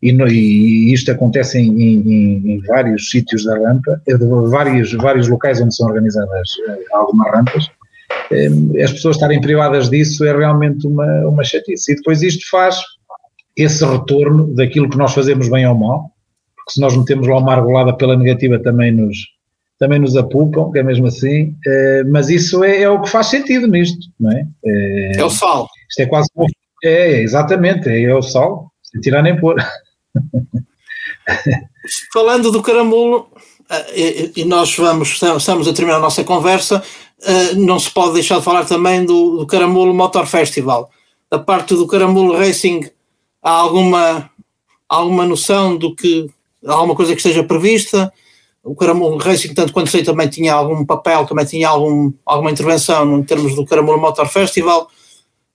e, 0.00 0.12
no, 0.12 0.28
e 0.28 0.92
isto 0.92 1.10
acontece 1.10 1.58
em, 1.58 1.82
em, 1.82 2.52
em, 2.52 2.60
vários 2.66 3.10
sítios 3.10 3.44
da 3.44 3.58
rampa, 3.58 4.00
vários, 4.48 4.92
vários 4.92 5.28
locais 5.28 5.60
onde 5.60 5.74
são 5.74 5.88
organizadas 5.88 6.48
eh, 6.68 6.78
algumas 6.92 7.32
rampas, 7.32 7.64
eh, 7.64 7.77
as 8.82 8.92
pessoas 8.92 9.16
estarem 9.16 9.40
privadas 9.40 9.88
disso 9.88 10.24
é 10.24 10.36
realmente 10.36 10.86
uma, 10.86 11.06
uma 11.26 11.44
chatice. 11.44 11.92
E 11.92 11.96
depois 11.96 12.22
isto 12.22 12.48
faz 12.50 12.78
esse 13.56 13.84
retorno 13.84 14.54
daquilo 14.54 14.88
que 14.88 14.96
nós 14.96 15.12
fazemos 15.12 15.48
bem 15.48 15.66
ou 15.66 15.74
mal, 15.74 16.12
porque 16.56 16.72
se 16.72 16.80
nós 16.80 16.96
metemos 16.96 17.26
lá 17.26 17.38
uma 17.38 17.52
argolada 17.52 17.96
pela 17.96 18.16
negativa 18.16 18.58
também 18.58 18.92
nos, 18.92 19.16
também 19.78 19.98
nos 19.98 20.16
apupam, 20.16 20.70
que 20.70 20.78
é 20.78 20.82
mesmo 20.82 21.06
assim, 21.06 21.56
eh, 21.66 22.04
mas 22.04 22.28
isso 22.28 22.62
é, 22.62 22.82
é, 22.82 22.90
o 22.90 23.00
que 23.00 23.08
faz 23.08 23.26
sentido 23.28 23.66
nisto, 23.66 24.06
não 24.18 24.30
é? 24.32 24.46
É, 24.64 25.12
é 25.16 25.24
o 25.24 25.30
sal. 25.30 25.68
Isto 25.88 26.00
é 26.00 26.06
quase. 26.06 26.28
É, 26.84 27.20
exatamente, 27.20 27.88
é, 27.88 28.02
é 28.02 28.14
o 28.14 28.22
sal, 28.22 28.70
sem 28.82 29.00
tirar 29.00 29.22
nem 29.22 29.38
pôr. 29.38 29.56
Falando 32.12 32.50
do 32.50 32.62
caramulo, 32.62 33.28
eh, 33.70 34.30
e 34.36 34.44
nós 34.44 34.76
vamos, 34.76 35.20
estamos 35.20 35.66
a 35.68 35.72
terminar 35.72 35.96
a 35.96 36.00
nossa 36.00 36.22
conversa, 36.22 36.82
eh, 37.22 37.54
não 37.54 37.78
se 37.78 37.90
pode 37.90 38.14
deixar 38.14 38.38
de 38.38 38.44
falar 38.44 38.64
também 38.64 39.04
do, 39.04 39.38
do 39.38 39.46
Caramulo 39.46 39.92
Motor 39.92 40.26
Festival. 40.26 40.90
Da 41.30 41.38
parte 41.38 41.74
do 41.74 41.86
Caramulo 41.86 42.36
Racing, 42.36 42.88
há 43.42 43.50
alguma, 43.50 44.30
alguma 44.88 45.26
noção 45.26 45.76
do 45.76 45.94
que, 45.94 46.30
há 46.64 46.72
alguma 46.72 46.94
coisa 46.94 47.12
que 47.12 47.18
esteja 47.18 47.42
prevista? 47.42 48.12
O 48.62 48.74
Caramulo 48.74 49.18
Racing, 49.18 49.54
tanto 49.54 49.72
quanto 49.72 49.90
sei, 49.90 50.02
também 50.02 50.28
tinha 50.28 50.54
algum 50.54 50.84
papel, 50.84 51.26
também 51.26 51.44
tinha 51.44 51.68
algum, 51.68 52.12
alguma 52.24 52.50
intervenção 52.50 53.18
em 53.18 53.22
termos 53.22 53.54
do 53.54 53.64
Caramulo 53.64 54.00
Motor 54.00 54.28
Festival. 54.28 54.88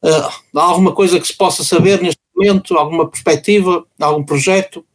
Uh, 0.04 0.60
há 0.60 0.64
alguma 0.64 0.92
coisa 0.92 1.20
que 1.20 1.28
se 1.28 1.34
possa 1.36 1.64
saber 1.64 2.02
neste 2.02 2.20
momento? 2.36 2.78
Alguma 2.78 3.08
perspectiva? 3.08 3.86
Algum 4.00 4.24
projeto? 4.24 4.86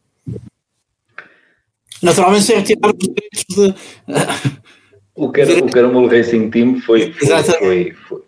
Naturalmente, 2.01 2.45
sem 2.45 2.57
retirar 2.57 2.91
os 2.91 2.99
direitos 2.99 3.45
de. 3.49 3.75
O, 5.19 5.31
Car 5.31 5.47
o 5.49 5.71
Caramulo 5.71 6.07
Racing 6.07 6.49
Team 6.49 6.79
foi, 6.79 7.11
foi, 7.11 7.43
foi, 7.43 7.93
foi, 8.07 8.23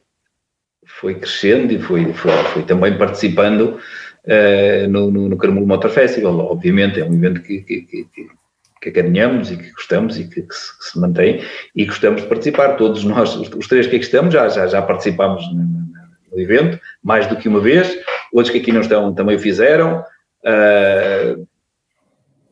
foi 0.86 1.16
crescendo 1.16 1.74
e 1.74 1.80
foi, 1.80 2.12
foi, 2.14 2.32
foi 2.32 2.64
também 2.64 2.98
participando 2.98 3.80
uh, 4.26 4.90
no, 4.90 5.10
no, 5.10 5.30
no 5.30 5.38
Caramulo 5.38 5.66
Motor 5.66 5.90
Festival. 5.90 6.38
Obviamente, 6.40 7.00
é 7.00 7.06
um 7.06 7.14
evento 7.14 7.42
que, 7.42 7.62
que, 7.62 7.82
que, 7.84 8.08
que 8.82 8.90
acarinhamos 8.90 9.52
e 9.52 9.58
que 9.58 9.72
gostamos 9.72 10.20
e 10.20 10.28
que, 10.28 10.42
que, 10.42 10.54
se, 10.54 10.78
que, 10.78 10.86
se, 10.86 11.00
mantém 11.00 11.42
e 11.76 11.86
gostamos 11.86 12.22
de 12.22 12.28
participar. 12.28 12.76
Todos 12.76 13.04
nós, 13.04 13.36
os, 13.36 13.50
os 13.50 13.68
três 13.68 13.88
que 13.88 13.96
aqui 13.96 14.06
estamos, 14.06 14.34
já, 14.34 14.50
já, 14.50 14.68
já 14.68 14.82
participámos 14.82 15.44
no 15.54 16.40
evento, 16.40 16.80
mais 17.04 17.28
do 17.28 17.36
que 17.36 17.48
uma 17.48 17.60
vez, 17.60 17.94
outros 18.34 18.52
que 18.52 18.60
aqui 18.60 18.72
não 18.72 18.82
estão 18.82 19.14
também 19.14 19.36
o 19.36 19.40
fizeram. 19.40 20.04
Uh, 20.44 21.48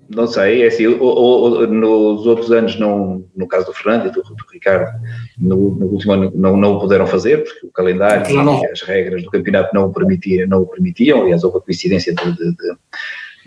não 0.10 0.26
sei, 0.26 0.64
é 0.64 0.68
assim, 0.68 0.88
nos 0.88 2.26
outros 2.26 2.52
anos, 2.52 2.80
não, 2.80 3.26
no 3.36 3.48
caso 3.48 3.68
do 3.68 3.74
Fernando 3.74 4.08
e 4.08 4.12
do, 4.12 4.24
do 4.24 4.46
Ricardo, 4.52 4.90
no, 5.38 5.76
no, 5.76 5.86
último 5.86 6.14
ano 6.14 6.32
não, 6.34 6.58
não 6.58 6.74
o 6.74 6.80
puderam 6.80 7.06
fazer, 7.06 7.44
porque 7.44 7.68
o 7.68 7.72
calendário 7.72 8.26
e 8.30 8.66
as 8.66 8.82
regras 8.82 9.24
do 9.24 9.30
campeonato 9.30 9.74
não 9.74 9.86
o, 9.86 9.94
permitia, 9.94 10.48
não 10.48 10.64
o 10.64 10.68
permitiam, 10.68 11.22
aliás, 11.22 11.44
houve 11.44 11.60
a 11.60 11.62
coincidência 11.62 12.14
de, 12.14 12.24
de, 12.24 12.52
de, 12.52 12.76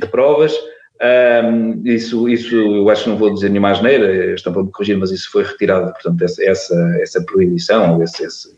de 0.00 0.06
provas. 0.06 0.54
Um, 1.02 1.82
isso, 1.84 2.28
isso 2.28 2.54
eu 2.54 2.88
acho 2.88 3.04
que 3.04 3.10
não 3.10 3.16
vou 3.16 3.34
dizer 3.34 3.48
nenhuma 3.48 3.72
asneira, 3.72 4.32
estão 4.32 4.52
para 4.52 4.62
me 4.62 4.70
corrigir, 4.70 4.96
mas 4.96 5.10
isso 5.10 5.32
foi 5.32 5.42
retirado, 5.42 5.92
portanto, 5.92 6.22
essa, 6.22 6.44
essa, 6.44 6.98
essa 7.00 7.24
proibição, 7.24 8.00
esse, 8.00 8.22
esse, 8.24 8.56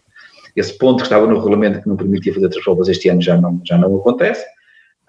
esse 0.55 0.77
ponto 0.77 0.99
que 0.99 1.05
estava 1.05 1.27
no 1.27 1.39
regulamento 1.39 1.81
que 1.81 1.89
não 1.89 1.97
permitia 1.97 2.35
fazer 2.35 2.45
outras 2.45 2.63
provas 2.63 2.89
este 2.89 3.09
ano 3.09 3.23
já 3.23 3.41
não, 3.41 3.63
já 3.65 3.79
não 3.79 3.97
acontece. 3.97 4.45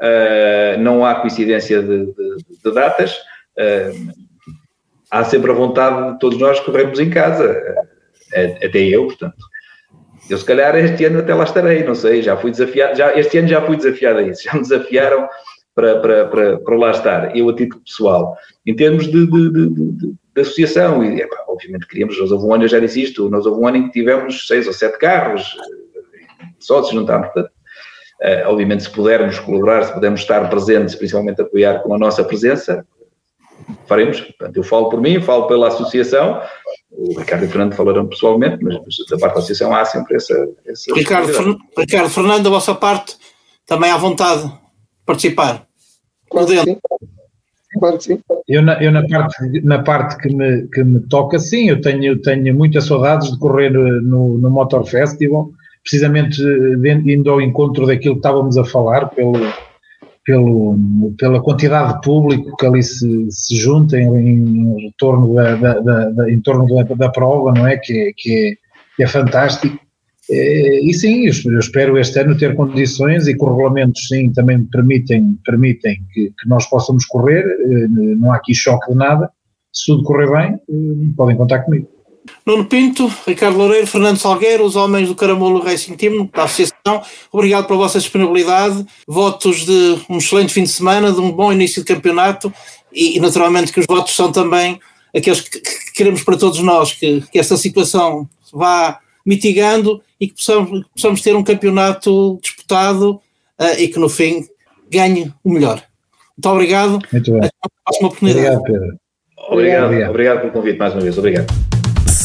Uh, 0.01 0.77
não 0.79 1.05
há 1.05 1.15
coincidência 1.15 1.81
de, 1.81 2.05
de, 2.07 2.35
de 2.63 2.73
datas. 2.73 3.15
Uh, 3.57 4.13
há 5.09 5.23
sempre 5.23 5.51
a 5.51 5.53
vontade 5.53 6.13
de 6.13 6.19
todos 6.19 6.37
nós 6.37 6.59
corrermos 6.59 6.99
em 6.99 7.09
casa, 7.09 7.51
uh, 7.53 8.65
até 8.65 8.79
eu, 8.79 9.05
portanto. 9.07 9.37
Eu, 10.29 10.37
se 10.37 10.45
calhar, 10.45 10.75
este 10.75 11.05
ano 11.05 11.19
até 11.19 11.33
lá 11.35 11.43
estarei, 11.43 11.83
não 11.83 11.93
sei, 11.93 12.21
já 12.21 12.35
fui 12.35 12.49
desafiado, 12.49 12.97
já, 12.97 13.15
este 13.15 13.37
ano 13.37 13.47
já 13.47 13.61
fui 13.61 13.77
desafiado 13.77 14.19
a 14.19 14.23
isso, 14.23 14.43
já 14.43 14.53
me 14.53 14.61
desafiaram 14.61 15.29
para, 15.75 15.99
para, 15.99 16.25
para, 16.25 16.57
para 16.57 16.77
lá 16.77 16.91
estar, 16.91 17.37
eu 17.37 17.47
a 17.49 17.55
título 17.55 17.83
pessoal. 17.83 18.35
Em 18.65 18.75
termos 18.75 19.05
de, 19.05 19.27
de, 19.27 19.51
de, 19.51 19.69
de 20.35 20.41
associação, 20.41 21.03
e, 21.03 21.21
epá, 21.21 21.43
obviamente 21.47 21.87
queríamos, 21.87 22.19
nós 22.19 22.31
houve 22.31 22.45
um 22.45 22.53
ano, 22.53 22.63
eu 22.63 22.69
já 22.69 22.79
disse 22.79 23.03
isto, 23.03 23.29
nós 23.29 23.45
houve 23.45 23.61
um 23.61 23.67
ano 23.67 23.77
em 23.77 23.83
que 23.85 23.91
tivemos 23.91 24.47
seis 24.47 24.65
ou 24.65 24.73
sete 24.73 24.97
carros, 24.97 25.55
só 26.59 26.81
se 26.81 26.93
juntarmos, 26.93 27.27
portanto, 27.27 27.54
obviamente 28.47 28.83
se 28.83 28.89
pudermos 28.89 29.39
colaborar, 29.39 29.85
se 29.85 29.93
pudermos 29.93 30.21
estar 30.21 30.49
presentes, 30.49 30.95
principalmente 30.95 31.41
apoiar 31.41 31.79
com 31.79 31.93
a 31.93 31.97
nossa 31.97 32.23
presença, 32.23 32.85
faremos. 33.87 34.21
Portanto, 34.21 34.57
eu 34.57 34.63
falo 34.63 34.89
por 34.89 35.01
mim, 35.01 35.21
falo 35.21 35.47
pela 35.47 35.67
associação, 35.67 36.41
o 36.91 37.19
Ricardo 37.19 37.43
e 37.43 37.47
o 37.47 37.49
Fernando 37.49 37.73
falaram 37.73 38.07
pessoalmente, 38.07 38.63
mas 38.63 38.75
da 39.09 39.17
parte 39.17 39.33
da 39.33 39.39
associação 39.39 39.75
há 39.75 39.83
sempre 39.85 40.15
essa... 40.15 40.47
essa 40.65 40.93
Ricardo, 40.93 41.33
Fer, 41.33 41.55
Ricardo, 41.77 42.09
Fernando, 42.09 42.43
da 42.43 42.49
vossa 42.49 42.73
parte, 42.73 43.17
também 43.65 43.91
à 43.91 43.97
vontade 43.97 44.43
de 44.43 44.53
participar. 45.05 45.65
Claro 46.29 46.47
que 46.47 46.63
sim. 46.63 46.77
Claro 47.79 47.97
que 47.97 48.03
sim. 48.03 48.19
Eu, 48.47 48.61
na, 48.61 48.81
eu 48.81 48.91
na, 48.91 49.05
parte, 49.07 49.61
na 49.61 49.83
parte 49.83 50.17
que 50.17 50.33
me, 50.33 50.67
que 50.69 50.83
me 50.83 51.01
toca, 51.01 51.37
sim, 51.39 51.69
eu 51.69 51.81
tenho, 51.81 52.21
tenho 52.21 52.55
muitas 52.55 52.85
saudades 52.85 53.31
de 53.31 53.39
correr 53.39 53.69
no, 53.69 54.37
no 54.37 54.49
Motor 54.49 54.85
Festival, 54.85 55.49
precisamente 55.85 56.41
indo 57.05 57.29
ao 57.29 57.39
encontro 57.39 57.85
daquilo 57.85 58.15
que 58.15 58.19
estávamos 58.19 58.57
a 58.57 58.65
falar, 58.65 59.07
pelo, 59.09 59.33
pelo, 60.25 60.75
pela 61.17 61.41
quantidade 61.41 61.93
de 61.93 62.01
público 62.01 62.57
que 62.57 62.65
ali 62.65 62.81
se, 62.81 63.27
se 63.29 63.55
junta 63.55 63.97
em, 63.97 64.87
em 64.87 64.93
torno, 64.97 65.35
da, 65.35 65.55
da, 65.55 66.09
da, 66.09 66.31
em 66.31 66.41
torno 66.41 66.65
da, 66.67 66.83
da 66.95 67.09
prova, 67.09 67.53
não 67.53 67.67
é? 67.67 67.77
Que, 67.77 67.93
é, 67.93 68.13
que, 68.17 68.33
é, 68.33 68.55
que 68.97 69.03
é 69.03 69.07
fantástico. 69.07 69.79
E 70.27 70.91
sim, 70.95 71.27
eu 71.27 71.59
espero 71.59 71.99
este 71.99 72.19
ano 72.19 72.35
ter 72.35 72.55
condições 72.55 73.27
e 73.27 73.37
que 73.37 73.43
os 73.43 73.51
regulamentos 73.51 74.07
sim 74.07 74.33
também 74.33 74.65
permitem, 74.65 75.37
permitem 75.45 75.97
que, 76.11 76.31
que 76.31 76.49
nós 76.49 76.67
possamos 76.67 77.05
correr, 77.05 77.45
eh, 77.45 77.87
não 77.87 78.31
há 78.31 78.37
aqui 78.37 78.51
choque 78.55 78.91
de 78.91 78.97
nada, 78.97 79.29
se 79.71 79.85
tudo 79.85 80.01
correr 80.03 80.31
bem, 80.31 80.55
eh, 80.55 81.13
podem 81.15 81.37
contar 81.37 81.59
comigo. 81.59 81.87
Nuno 82.45 82.65
Pinto, 82.65 83.11
Ricardo 83.27 83.57
Loureiro, 83.57 83.87
Fernando 83.87 84.17
Salgueiro, 84.17 84.63
os 84.63 84.75
homens 84.75 85.07
do 85.07 85.15
Caramulo 85.15 85.61
Racing 85.61 85.95
Team, 85.95 86.29
da 86.33 86.43
Associação, 86.43 87.01
obrigado 87.31 87.67
pela 87.67 87.79
vossa 87.79 87.99
disponibilidade, 87.99 88.85
votos 89.07 89.65
de 89.65 89.97
um 90.09 90.17
excelente 90.17 90.53
fim 90.53 90.63
de 90.63 90.69
semana, 90.69 91.11
de 91.11 91.19
um 91.19 91.31
bom 91.31 91.51
início 91.51 91.83
de 91.83 91.93
campeonato 91.93 92.53
e, 92.93 93.19
naturalmente 93.19 93.73
que 93.73 93.79
os 93.79 93.85
votos 93.85 94.15
são 94.15 94.31
também 94.31 94.79
aqueles 95.15 95.41
que, 95.41 95.59
que 95.59 95.93
queremos 95.93 96.23
para 96.23 96.37
todos 96.37 96.59
nós, 96.59 96.93
que, 96.93 97.21
que, 97.31 97.39
esta 97.39 97.57
situação 97.57 98.27
vá 98.53 98.99
mitigando 99.25 100.01
e 100.19 100.27
que 100.27 100.35
possamos, 100.35 100.83
que 100.83 100.89
possamos 100.93 101.21
ter 101.21 101.35
um 101.35 101.43
campeonato 101.43 102.39
disputado 102.41 103.21
uh, 103.59 103.79
e 103.79 103.87
que 103.87 103.99
no 103.99 104.09
fim 104.09 104.45
ganhe 104.89 105.33
o 105.43 105.51
melhor. 105.51 105.83
Muito 106.37 106.49
obrigado. 106.49 106.99
Muito 107.11 107.31
bem. 107.31 107.39
Até 107.39 107.49
a 107.63 107.69
próxima 107.83 108.07
oportunidade. 108.07 108.55
Obrigado, 108.57 108.63
Pedro. 108.63 108.99
Obrigado, 109.49 109.85
obrigado, 109.85 110.09
obrigado 110.09 110.41
pelo 110.41 110.53
convite 110.53 110.77
mais 110.77 110.93
uma 110.93 111.01
vez. 111.01 111.17
Obrigado. 111.17 111.74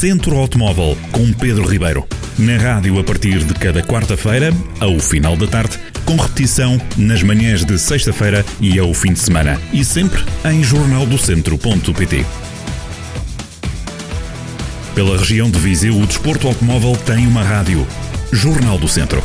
Centro 0.00 0.34
Automóvel 0.38 0.96
com 1.12 1.30
Pedro 1.30 1.68
Ribeiro. 1.68 2.08
Na 2.38 2.56
rádio 2.56 2.98
a 2.98 3.04
partir 3.04 3.44
de 3.44 3.52
cada 3.52 3.82
quarta-feira, 3.82 4.50
ao 4.80 4.98
final 4.98 5.36
da 5.36 5.46
tarde, 5.46 5.78
com 6.06 6.16
repetição 6.16 6.80
nas 6.96 7.22
manhãs 7.22 7.66
de 7.66 7.78
sexta-feira 7.78 8.42
e 8.58 8.78
ao 8.78 8.94
fim 8.94 9.12
de 9.12 9.18
semana. 9.18 9.60
E 9.74 9.84
sempre 9.84 10.24
em 10.46 10.64
jornaldocentro.pt. 10.64 12.24
Pela 14.94 15.18
região 15.18 15.50
de 15.50 15.58
Viseu, 15.58 15.94
o 15.94 16.06
desporto 16.06 16.48
automóvel 16.48 16.96
tem 17.04 17.26
uma 17.26 17.42
rádio. 17.42 17.86
Jornal 18.32 18.78
do 18.78 18.88
Centro. 18.88 19.22